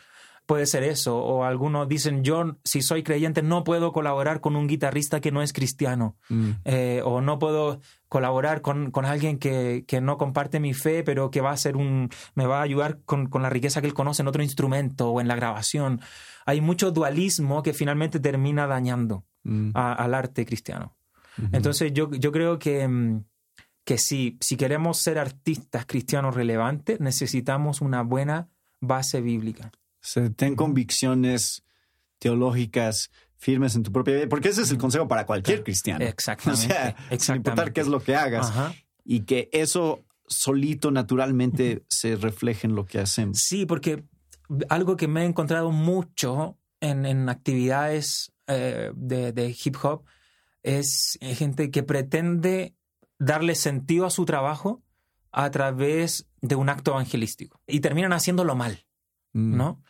Puede 0.50 0.66
ser 0.66 0.82
eso. 0.82 1.16
O 1.16 1.44
algunos 1.44 1.86
dicen, 1.86 2.24
yo 2.24 2.56
si 2.64 2.82
soy 2.82 3.04
creyente 3.04 3.40
no 3.40 3.62
puedo 3.62 3.92
colaborar 3.92 4.40
con 4.40 4.56
un 4.56 4.66
guitarrista 4.66 5.20
que 5.20 5.30
no 5.30 5.42
es 5.42 5.52
cristiano. 5.52 6.16
Mm. 6.28 6.50
Eh, 6.64 7.02
o 7.04 7.20
no 7.20 7.38
puedo 7.38 7.80
colaborar 8.08 8.60
con, 8.60 8.90
alguien 9.04 9.38
que, 9.38 9.84
no 10.02 10.18
comparte 10.18 10.58
mi 10.58 10.74
fe, 10.74 11.04
pero 11.04 11.30
que 11.30 11.40
va 11.40 11.52
a 11.52 11.56
ser 11.56 11.76
un, 11.76 12.08
me 12.34 12.46
va 12.46 12.58
a 12.58 12.62
ayudar 12.62 12.98
con, 13.04 13.30
la 13.32 13.48
riqueza 13.48 13.80
que 13.80 13.86
él 13.86 13.94
conoce 13.94 14.22
en 14.22 14.26
otro 14.26 14.42
instrumento 14.42 15.10
o 15.10 15.20
en 15.20 15.28
la 15.28 15.36
grabación. 15.36 16.00
Hay 16.46 16.60
mucho 16.60 16.90
dualismo 16.90 17.62
que 17.62 17.72
finalmente 17.72 18.18
termina 18.18 18.66
dañando 18.66 19.24
mm. 19.44 19.70
al 19.74 20.14
arte 20.14 20.44
cristiano. 20.44 20.96
Entonces 21.52 21.92
yo, 21.94 22.10
yo 22.10 22.32
creo 22.32 22.58
que, 22.58 22.88
mm, 22.88 23.22
que 23.84 23.98
si 23.98 24.36
queremos 24.58 24.98
ser 24.98 25.20
artistas 25.20 25.86
cristianos 25.86 26.34
relevantes, 26.34 26.98
necesitamos 26.98 27.80
una 27.80 28.02
buena 28.02 28.48
base 28.80 29.20
bíblica. 29.20 29.70
Se 30.00 30.30
ten 30.30 30.56
convicciones 30.56 31.64
teológicas 32.18 33.10
firmes 33.36 33.74
en 33.74 33.82
tu 33.82 33.90
propia 33.90 34.14
vida, 34.14 34.28
porque 34.28 34.48
ese 34.48 34.62
es 34.62 34.70
el 34.70 34.78
consejo 34.78 35.08
para 35.08 35.26
cualquier 35.26 35.64
cristiano. 35.64 36.04
Exactamente. 36.04 36.66
O 36.66 36.68
sea, 36.68 36.96
sin 37.18 37.36
importar 37.36 37.72
qué 37.72 37.80
es 37.80 37.88
lo 37.88 38.00
que 38.00 38.14
hagas. 38.14 38.52
Y 39.04 39.20
que 39.20 39.48
eso 39.52 40.04
solito, 40.26 40.90
naturalmente, 40.90 41.84
se 41.88 42.16
refleje 42.16 42.66
en 42.66 42.74
lo 42.74 42.84
que 42.86 43.00
hacemos. 43.00 43.38
Sí, 43.38 43.66
porque 43.66 44.04
algo 44.68 44.96
que 44.96 45.08
me 45.08 45.22
he 45.22 45.24
encontrado 45.24 45.70
mucho 45.72 46.58
en, 46.80 47.28
actividades 47.28 48.32
eh, 48.46 48.92
de, 48.94 49.56
hip 49.64 49.76
hop 49.82 50.04
es 50.62 51.18
gente 51.20 51.70
que 51.70 51.82
pretende 51.82 52.74
darle 53.18 53.54
sentido 53.54 54.06
a 54.06 54.10
su 54.10 54.24
trabajo 54.24 54.82
a 55.32 55.50
través 55.50 56.26
de 56.40 56.56
un 56.56 56.68
acto 56.68 56.92
evangelístico 56.92 57.60
y 57.66 57.80
terminan 57.80 58.12
haciéndolo 58.12 58.54
mal. 58.56 58.86
Mm. 59.32 59.56
¿no? 59.56 59.82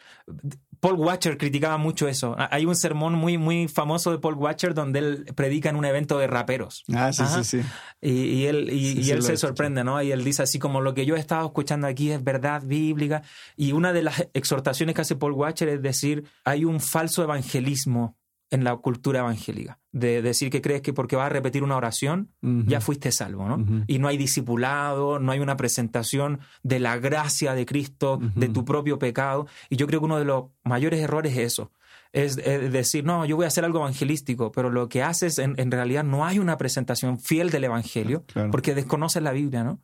Paul 0.80 0.94
Watcher 0.94 1.36
criticaba 1.36 1.76
mucho 1.76 2.08
eso. 2.08 2.34
Hay 2.38 2.64
un 2.64 2.74
sermón 2.74 3.14
muy, 3.14 3.36
muy 3.36 3.68
famoso 3.68 4.10
de 4.10 4.18
Paul 4.18 4.34
Watcher 4.36 4.72
donde 4.72 4.98
él 4.98 5.24
predica 5.34 5.68
en 5.68 5.76
un 5.76 5.84
evento 5.84 6.18
de 6.18 6.26
raperos. 6.26 6.84
Ah, 6.94 7.12
sí, 7.12 7.22
sí, 7.26 7.44
sí. 7.44 7.60
Y, 8.00 8.46
él, 8.46 8.70
y, 8.72 9.10
él 9.10 9.22
se 9.22 9.36
sorprende, 9.36 9.84
¿no? 9.84 10.00
Y 10.02 10.10
él 10.10 10.24
dice 10.24 10.42
así 10.42 10.58
como 10.58 10.80
lo 10.80 10.94
que 10.94 11.04
yo 11.04 11.16
he 11.16 11.18
estado 11.18 11.46
escuchando 11.46 11.86
aquí 11.86 12.10
es 12.10 12.24
verdad 12.24 12.62
bíblica. 12.64 13.22
Y 13.56 13.72
una 13.72 13.92
de 13.92 14.02
las 14.02 14.26
exhortaciones 14.32 14.94
que 14.94 15.02
hace 15.02 15.16
Paul 15.16 15.32
Watcher 15.32 15.68
es 15.68 15.82
decir, 15.82 16.24
hay 16.44 16.64
un 16.64 16.80
falso 16.80 17.22
evangelismo 17.22 18.16
en 18.50 18.64
la 18.64 18.76
cultura 18.76 19.20
evangélica, 19.20 19.78
de 19.92 20.22
decir 20.22 20.50
que 20.50 20.60
crees 20.60 20.82
que 20.82 20.92
porque 20.92 21.16
vas 21.16 21.26
a 21.26 21.30
repetir 21.30 21.62
una 21.62 21.76
oración 21.76 22.30
ya 22.42 22.80
fuiste 22.80 23.12
salvo, 23.12 23.46
¿no? 23.48 23.84
Y 23.86 23.98
no 23.98 24.08
hay 24.08 24.16
discipulado, 24.16 25.18
no 25.18 25.32
hay 25.32 25.40
una 25.40 25.56
presentación 25.56 26.40
de 26.62 26.80
la 26.80 26.98
gracia 26.98 27.54
de 27.54 27.64
Cristo, 27.64 28.18
de 28.34 28.48
tu 28.48 28.64
propio 28.64 28.98
pecado. 28.98 29.46
Y 29.68 29.76
yo 29.76 29.86
creo 29.86 30.00
que 30.00 30.06
uno 30.06 30.18
de 30.18 30.24
los 30.24 30.46
mayores 30.64 31.00
errores 31.00 31.32
es 31.32 31.52
eso, 31.52 31.70
es, 32.12 32.36
decir, 32.36 33.04
no, 33.04 33.24
yo 33.24 33.36
voy 33.36 33.44
a 33.44 33.48
hacer 33.48 33.64
algo 33.64 33.78
evangelístico, 33.78 34.50
pero 34.50 34.68
lo 34.68 34.88
que 34.88 35.02
haces 35.02 35.38
en, 35.38 35.54
en 35.58 35.70
realidad 35.70 36.02
no 36.02 36.26
hay 36.26 36.40
una 36.40 36.58
presentación 36.58 37.20
fiel 37.20 37.50
del 37.50 37.64
evangelio, 37.64 38.24
porque 38.50 38.74
desconoces 38.74 39.22
la 39.22 39.32
Biblia, 39.32 39.62
¿no? 39.62 39.80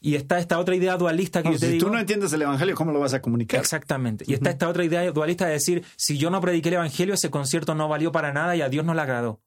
Y 0.00 0.16
está 0.16 0.38
esta 0.38 0.58
otra 0.58 0.74
idea 0.74 0.96
dualista 0.96 1.42
que 1.42 1.52
yo 1.52 1.58
te 1.58 1.66
si 1.66 1.72
digo. 1.72 1.86
Tú 1.86 1.92
no 1.92 1.98
entiendes 1.98 2.32
el 2.32 2.42
evangelio, 2.42 2.74
¿cómo 2.74 2.90
lo 2.92 2.98
vas 2.98 3.14
a 3.14 3.22
comunicar? 3.22 3.60
Exactamente. 3.60 4.24
Y 4.26 4.34
está 4.34 4.50
esta 4.50 4.68
otra 4.68 4.84
idea 4.84 5.10
dualista 5.12 5.46
de 5.46 5.52
decir, 5.52 5.84
si 5.96 6.18
yo 6.18 6.30
no 6.30 6.40
prediqué 6.40 6.70
el 6.70 6.74
evangelio, 6.76 7.14
ese 7.14 7.30
concierto 7.30 7.74
no 7.74 7.88
valió 7.88 8.10
para 8.10 8.32
nada 8.32 8.56
y 8.56 8.62
a 8.62 8.68
Dios 8.68 8.84
no 8.84 8.94
le 8.94 9.02
agradó. 9.02 9.40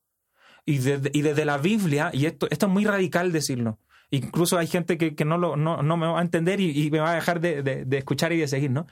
Y, 0.66 0.76
y 0.76 1.22
desde 1.22 1.44
la 1.44 1.58
Biblia, 1.58 2.10
y 2.14 2.26
esto, 2.26 2.48
esto 2.50 2.68
es 2.68 2.72
muy 2.72 2.86
radical 2.86 3.34
decirlo, 3.34 3.80
incluso 4.12 4.58
hay 4.58 4.68
gente 4.68 4.98
que, 4.98 5.14
que 5.14 5.26
no, 5.26 5.38
lo, 5.38 5.58
no, 5.58 5.84
no, 5.84 5.98
me 5.98 6.08
va 6.08 6.20
a 6.20 6.22
entender 6.22 6.62
y, 6.62 6.86
y 6.86 6.90
me 6.90 7.00
va 7.00 7.12
a 7.12 7.16
dejar 7.16 7.42
de, 7.42 7.64
de, 7.64 7.84
de 7.84 7.98
escuchar 7.98 8.32
y 8.32 8.38
de 8.38 8.48
seguir, 8.48 8.72
¿no? 8.72 8.88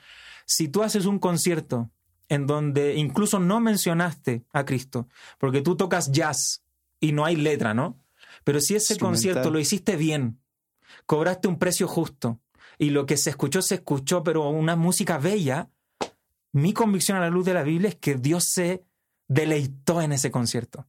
Si 0.46 0.68
tú 0.68 0.84
haces 0.84 1.06
un 1.06 1.18
concierto 1.18 1.90
en 2.32 2.48
donde 2.48 2.96
incluso 2.96 3.40
no 3.40 3.60
mencionaste 3.60 4.46
a 4.54 4.64
Cristo, 4.64 5.10
porque 5.38 5.62
tú 5.62 5.76
tocas 5.76 6.14
jazz 6.14 6.64
y 7.02 7.12
no 7.12 7.26
hay 7.26 7.36
letra, 7.36 7.74
¿no? 7.74 7.98
Pero 8.46 8.62
si 8.62 8.74
ese 8.74 8.98
concierto 8.98 9.52
lo 9.52 9.60
hiciste 9.60 9.98
bien, 9.98 10.40
cobraste 11.06 11.50
un 11.50 11.60
precio 11.60 11.90
justo 11.90 12.40
y 12.78 12.92
lo 12.92 13.06
que 13.06 13.18
se 13.18 13.32
escuchó 13.32 13.62
se 13.62 13.76
escuchó, 13.76 14.24
pero 14.24 14.48
una 14.48 14.78
música 14.78 15.18
bella, 15.18 15.68
mi 16.54 16.72
convicción 16.72 17.18
a 17.18 17.22
la 17.22 17.30
luz 17.30 17.44
de 17.44 17.54
la 17.54 17.64
Biblia 17.64 17.90
es 17.90 17.96
que 17.96 18.16
Dios 18.16 18.46
se 18.46 18.86
deleitó 19.28 20.02
en 20.02 20.14
ese 20.14 20.32
concierto, 20.32 20.86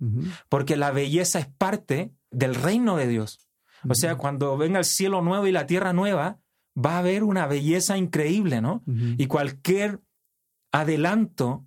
porque 0.48 0.76
la 0.76 0.92
belleza 0.92 1.40
es 1.40 1.48
parte 1.48 2.12
del 2.30 2.54
reino 2.54 2.96
de 2.96 3.08
Dios. 3.08 3.48
O 3.88 3.96
sea, 3.96 4.14
cuando 4.14 4.56
venga 4.56 4.78
el 4.78 4.84
cielo 4.84 5.22
nuevo 5.22 5.48
y 5.48 5.52
la 5.52 5.66
tierra 5.66 5.92
nueva, 5.92 6.38
va 6.78 6.94
a 6.94 6.98
haber 7.00 7.24
una 7.24 7.48
belleza 7.48 7.98
increíble, 7.98 8.60
¿no? 8.60 8.84
Y 8.86 9.26
cualquier 9.26 9.98
adelanto 10.72 11.66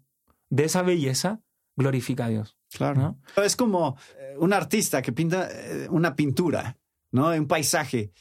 de 0.50 0.66
esa 0.66 0.82
belleza 0.82 1.42
glorifica 1.76 2.26
a 2.26 2.30
Dios. 2.30 2.58
Claro. 2.72 3.18
Es 3.44 3.56
como 3.56 3.98
eh, 4.20 4.36
un 4.38 4.54
artista 4.54 5.02
que 5.02 5.12
pinta 5.12 5.48
eh, 5.50 5.88
una 5.90 6.16
pintura, 6.16 6.78
¿no? 7.12 7.30
Un 7.30 7.48
paisaje. 7.48 8.12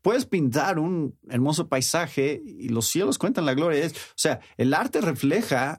Puedes 0.00 0.26
pintar 0.26 0.80
un 0.80 1.16
hermoso 1.28 1.68
paisaje 1.68 2.42
y 2.44 2.68
los 2.68 2.88
cielos 2.88 3.18
cuentan 3.18 3.46
la 3.46 3.54
gloria. 3.54 3.86
o 3.86 3.90
sea, 4.16 4.40
el 4.56 4.74
arte 4.74 5.00
refleja 5.00 5.78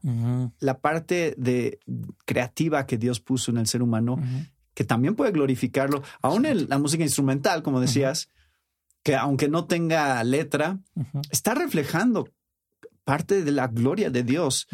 la 0.60 0.80
parte 0.80 1.36
de 1.38 1.80
creativa 2.26 2.86
que 2.86 2.98
Dios 2.98 3.20
puso 3.20 3.52
en 3.52 3.58
el 3.58 3.68
ser 3.68 3.82
humano, 3.82 4.18
que 4.74 4.86
también 4.86 5.16
puede 5.16 5.34
glorificarlo. 5.34 6.04
Aún 6.22 6.46
en 6.46 6.70
la 6.70 6.78
música 6.78 7.04
instrumental, 7.04 7.64
como 7.64 7.82
decías, 7.82 8.30
que 9.04 9.18
aunque 9.18 9.50
no 9.50 9.66
tenga 9.66 10.24
letra, 10.24 10.80
está 11.30 11.54
reflejando 11.54 12.30
parte 13.04 13.44
de 13.44 13.52
la 13.52 13.68
gloria 13.68 14.10
de 14.10 14.24
Dios 14.24 14.68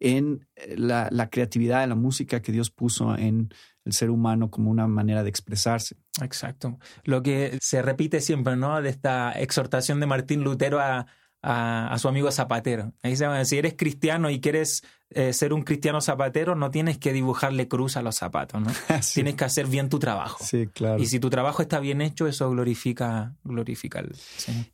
en 0.00 0.46
eh, 0.56 0.74
la, 0.76 1.08
la, 1.10 1.30
creatividad 1.30 1.80
de 1.80 1.88
la 1.88 1.94
música 1.94 2.40
que 2.40 2.52
Dios 2.52 2.70
puso 2.70 3.16
en 3.16 3.52
el 3.84 3.92
ser 3.92 4.10
humano 4.10 4.50
como 4.50 4.70
una 4.70 4.86
manera 4.86 5.22
de 5.22 5.28
expresarse. 5.28 5.96
Exacto. 6.20 6.78
Lo 7.04 7.22
que 7.22 7.58
se 7.60 7.82
repite 7.82 8.20
siempre, 8.20 8.56
¿no? 8.56 8.80
De 8.80 8.90
esta 8.90 9.32
exhortación 9.32 10.00
de 10.00 10.06
Martín 10.06 10.44
Lutero 10.44 10.80
a, 10.80 11.06
a, 11.42 11.96
su 11.98 12.08
amigo 12.08 12.30
zapatero. 12.30 12.92
Ahí 13.02 13.16
se 13.16 13.44
si 13.44 13.58
eres 13.58 13.74
cristiano 13.76 14.30
y 14.30 14.40
quieres 14.40 14.84
eh, 15.10 15.32
ser 15.32 15.52
un 15.52 15.62
cristiano 15.62 16.00
zapatero, 16.00 16.54
no 16.54 16.70
tienes 16.70 16.98
que 16.98 17.12
dibujarle 17.12 17.66
cruz 17.68 17.96
a 17.96 18.02
los 18.02 18.16
zapatos, 18.16 18.60
¿no? 18.62 18.70
Tienes 19.14 19.34
que 19.34 19.44
hacer 19.44 19.66
bien 19.66 19.88
tu 19.88 19.98
trabajo. 19.98 20.42
Sí, 20.44 20.68
claro. 20.68 21.02
Y 21.02 21.06
si 21.06 21.18
tu 21.18 21.30
trabajo 21.30 21.60
está 21.60 21.80
bien 21.80 22.00
hecho, 22.00 22.26
eso 22.28 22.48
glorifica, 22.50 23.34
glorifica 23.42 23.98
el 23.98 24.12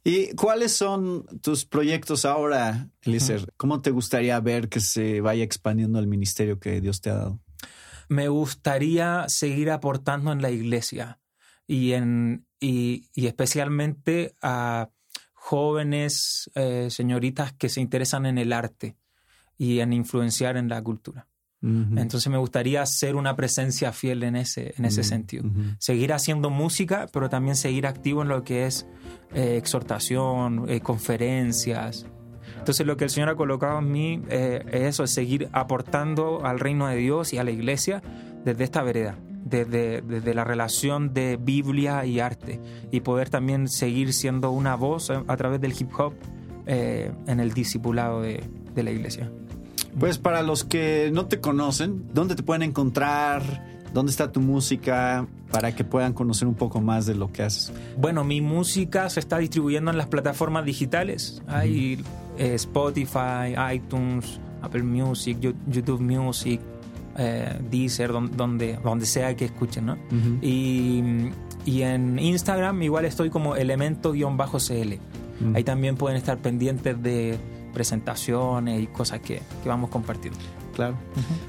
¿Y 0.04 0.34
cuáles 0.34 0.76
son 0.76 1.24
tus 1.42 1.64
proyectos 1.64 2.24
ahora, 2.24 2.88
Eliezer? 3.02 3.52
¿Cómo 3.56 3.80
te 3.80 3.90
gustaría 3.90 4.38
ver 4.40 4.68
que 4.68 4.80
se 4.80 5.20
vaya 5.20 5.44
expandiendo 5.44 5.98
el 5.98 6.06
ministerio 6.06 6.60
que 6.60 6.80
Dios 6.80 7.00
te 7.00 7.10
ha 7.10 7.14
dado? 7.14 7.40
Me 8.08 8.28
gustaría 8.28 9.24
seguir 9.28 9.70
aportando 9.70 10.32
en 10.32 10.42
la 10.42 10.50
iglesia 10.50 11.18
y, 11.66 11.92
en, 11.92 12.46
y, 12.60 13.08
y 13.14 13.26
especialmente 13.26 14.34
a 14.40 14.90
jóvenes 15.48 16.50
eh, 16.54 16.88
señoritas 16.90 17.54
que 17.54 17.70
se 17.70 17.80
interesan 17.80 18.26
en 18.26 18.36
el 18.36 18.52
arte 18.52 18.96
y 19.56 19.80
en 19.80 19.94
influenciar 19.94 20.58
en 20.58 20.68
la 20.68 20.82
cultura. 20.82 21.26
Entonces 21.60 22.28
me 22.28 22.38
gustaría 22.38 22.86
ser 22.86 23.16
una 23.16 23.34
presencia 23.34 23.90
fiel 23.92 24.22
en 24.22 24.36
ese, 24.36 24.74
en 24.76 24.84
ese 24.84 25.02
sentido. 25.02 25.44
Seguir 25.80 26.12
haciendo 26.12 26.50
música, 26.50 27.08
pero 27.12 27.28
también 27.28 27.56
seguir 27.56 27.88
activo 27.88 28.22
en 28.22 28.28
lo 28.28 28.44
que 28.44 28.66
es 28.66 28.86
eh, 29.34 29.56
exhortación, 29.56 30.66
eh, 30.68 30.80
conferencias. 30.80 32.06
Entonces 32.58 32.86
lo 32.86 32.96
que 32.96 33.04
el 33.04 33.10
Señor 33.10 33.30
ha 33.30 33.34
colocado 33.34 33.80
en 33.80 33.90
mí 33.90 34.22
es 34.28 34.62
eso, 34.70 35.02
es 35.02 35.10
seguir 35.10 35.48
aportando 35.52 36.44
al 36.44 36.60
reino 36.60 36.86
de 36.86 36.96
Dios 36.96 37.32
y 37.32 37.38
a 37.38 37.44
la 37.44 37.50
iglesia 37.50 38.02
desde 38.44 38.62
esta 38.62 38.82
vereda 38.82 39.18
desde, 39.48 40.34
la 40.34 40.44
relación 40.44 41.14
de 41.14 41.38
Biblia 41.40 42.04
y 42.04 42.20
arte 42.20 42.60
y 42.90 43.00
poder 43.00 43.30
también 43.30 43.68
seguir 43.68 44.12
siendo 44.12 44.50
una 44.50 44.74
voz 44.74 45.10
a, 45.10 45.36
través 45.36 45.60
del 45.60 45.72
hip 45.78 45.90
hop 45.98 46.14
eh, 46.66 47.12
en 47.26 47.40
el 47.40 47.52
discipulado 47.52 48.22
de, 48.22 48.42
la 48.76 48.92
iglesia. 48.92 49.28
Pues 49.98 50.18
para 50.18 50.42
los 50.42 50.62
que 50.62 51.10
no 51.12 51.26
te 51.26 51.40
conocen, 51.40 52.04
¿dónde 52.14 52.36
te 52.36 52.44
pueden 52.44 52.62
encontrar? 52.62 53.42
¿Dónde 53.92 54.10
está 54.10 54.30
tu 54.30 54.40
música 54.40 55.26
para 55.50 55.74
que 55.74 55.82
puedan 55.82 56.12
conocer 56.12 56.46
un 56.46 56.54
poco 56.54 56.80
más 56.80 57.04
de 57.04 57.16
lo 57.16 57.32
que 57.32 57.42
haces? 57.42 57.72
Bueno, 57.96 58.22
mi 58.22 58.40
música 58.40 59.10
se 59.10 59.18
está 59.18 59.38
distribuyendo 59.38 59.90
en 59.90 59.98
las 59.98 60.06
plataformas 60.06 60.64
digitales. 60.64 61.42
Hay 61.48 62.04
eh, 62.36 62.54
Spotify, 62.54 63.56
iTunes, 63.74 64.38
Apple 64.62 64.84
Music, 64.84 65.38
YouTube 65.66 66.00
Music, 66.00 66.60
eh, 67.18 67.58
Deezer, 67.70 68.12
donde, 68.12 68.78
donde 68.82 69.06
sea 69.06 69.34
que 69.36 69.46
escuchen, 69.46 69.86
¿no? 69.86 69.98
y, 70.40 71.30
y, 71.64 71.82
en 71.82 72.18
Instagram 72.18 72.82
igual 72.82 73.04
estoy 73.04 73.28
como 73.30 73.56
elemento-cl. 73.56 74.98
Ahí 75.54 75.64
también 75.64 75.96
pueden 75.96 76.16
estar 76.16 76.38
pendientes 76.38 77.00
de 77.02 77.38
presentaciones 77.72 78.82
y 78.82 78.86
cosas 78.86 79.20
que, 79.20 79.40
que 79.62 79.68
vamos 79.68 79.90
compartiendo. 79.90 80.38
Claro. 80.74 80.96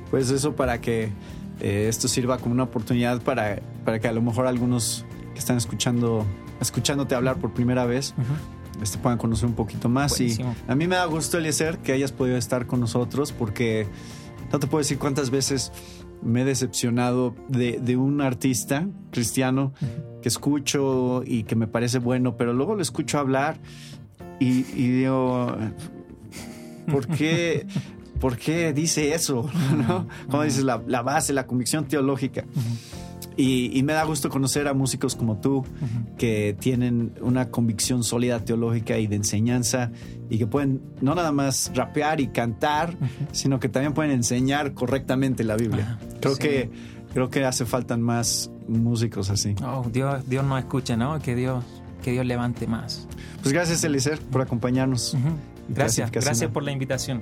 Pues 0.10 0.30
eso 0.32 0.56
para 0.56 0.82
que 0.82 1.12
eh, 1.60 1.88
esto 1.90 2.08
sirva 2.08 2.38
como 2.38 2.54
una 2.54 2.64
oportunidad 2.64 3.22
para, 3.22 3.60
para 3.86 4.00
que 4.00 4.08
a 4.08 4.12
lo 4.12 4.22
mejor 4.22 4.48
algunos 4.48 5.06
que 5.34 5.40
están 5.40 5.58
escuchando, 5.58 6.26
escuchándote 6.62 7.16
hablar 7.16 7.38
por 7.38 7.54
primera 7.54 7.86
vez, 7.86 8.14
este, 8.82 8.98
puedan 8.98 9.18
conocer 9.18 9.48
un 9.48 9.56
poquito 9.56 9.90
más. 9.90 10.20
Y 10.20 10.38
a 10.68 10.76
mí 10.76 10.88
me 10.88 10.96
da 10.96 11.06
gusto, 11.06 11.38
Eliezer, 11.38 11.80
que 11.80 11.92
hayas 11.92 12.12
podido 12.12 12.38
estar 12.38 12.66
con 12.66 12.80
nosotros 12.80 13.32
porque 13.32 13.88
no 14.52 14.60
te 14.60 14.68
puedo 14.68 14.80
decir 14.80 14.98
cuántas 14.98 15.30
veces 15.30 15.72
me 16.22 16.42
he 16.42 16.46
decepcionado 16.46 17.36
de, 17.48 17.98
un 17.98 18.22
artista 18.22 18.88
cristiano 19.12 19.74
que 20.22 20.30
escucho 20.30 21.24
y 21.26 21.44
que 21.44 21.56
me 21.56 21.68
parece 21.68 22.00
bueno, 22.00 22.36
pero 22.36 22.54
luego 22.54 22.76
lo 22.76 22.82
escucho 22.82 23.20
hablar 23.20 23.58
y, 24.40 24.64
digo, 24.64 25.56
¿por 26.92 27.08
qué, 27.08 27.68
¿por 28.20 28.38
qué 28.38 28.74
dice 28.74 29.14
eso? 29.14 29.50
¿No? 29.88 30.08
Como 30.30 30.44
dices, 30.44 30.64
la, 30.64 30.82
la, 30.88 31.02
base, 31.02 31.34
la 31.34 31.46
convicción 31.46 31.86
teológica. 31.86 32.46
Y, 33.42 33.82
me 33.84 33.94
da 33.94 34.04
gusto 34.04 34.30
conocer 34.30 34.68
a 34.68 34.74
músicos 34.74 35.16
como 35.16 35.38
tú 35.38 35.66
que 36.18 36.58
tienen 36.60 37.14
una 37.22 37.50
convicción 37.50 38.04
sólida 38.04 38.44
teológica 38.44 38.98
y 38.98 39.08
de 39.08 39.16
enseñanza 39.16 39.92
y 40.30 40.38
que 40.38 40.46
pueden 40.46 40.82
no 41.00 41.16
nada 41.16 41.32
más 41.32 41.72
rapear 41.74 42.20
y 42.20 42.28
cantar, 42.28 42.98
sino 43.32 43.58
que 43.62 43.70
también 43.70 43.94
pueden 43.94 44.12
enseñar 44.12 44.74
correctamente 44.74 45.46
la 45.46 45.56
Biblia. 45.56 45.98
creo 46.20 46.36
que 46.36 46.70
creo 47.14 47.30
que 47.30 47.46
hace 47.46 47.66
falta 47.66 47.96
más 47.96 48.52
músicos 48.68 49.30
así. 49.30 49.56
Oh, 49.64 49.86
Dios, 49.90 50.28
Dios 50.28 50.44
nos 50.44 50.60
escuche, 50.60 50.98
¿no? 50.98 51.20
Que 51.20 51.34
Dios, 51.34 51.64
que 52.04 52.12
Dios 52.12 52.26
levante 52.26 52.68
más. 52.68 53.08
Pues 53.42 53.54
gracias, 53.54 53.82
Elicer, 53.86 54.20
por 54.20 54.42
acompañarnos. 54.42 55.16
Gracias, 55.70 56.12
gracias 56.12 56.52
por 56.52 56.64
la 56.64 56.74
invitación. 56.74 57.22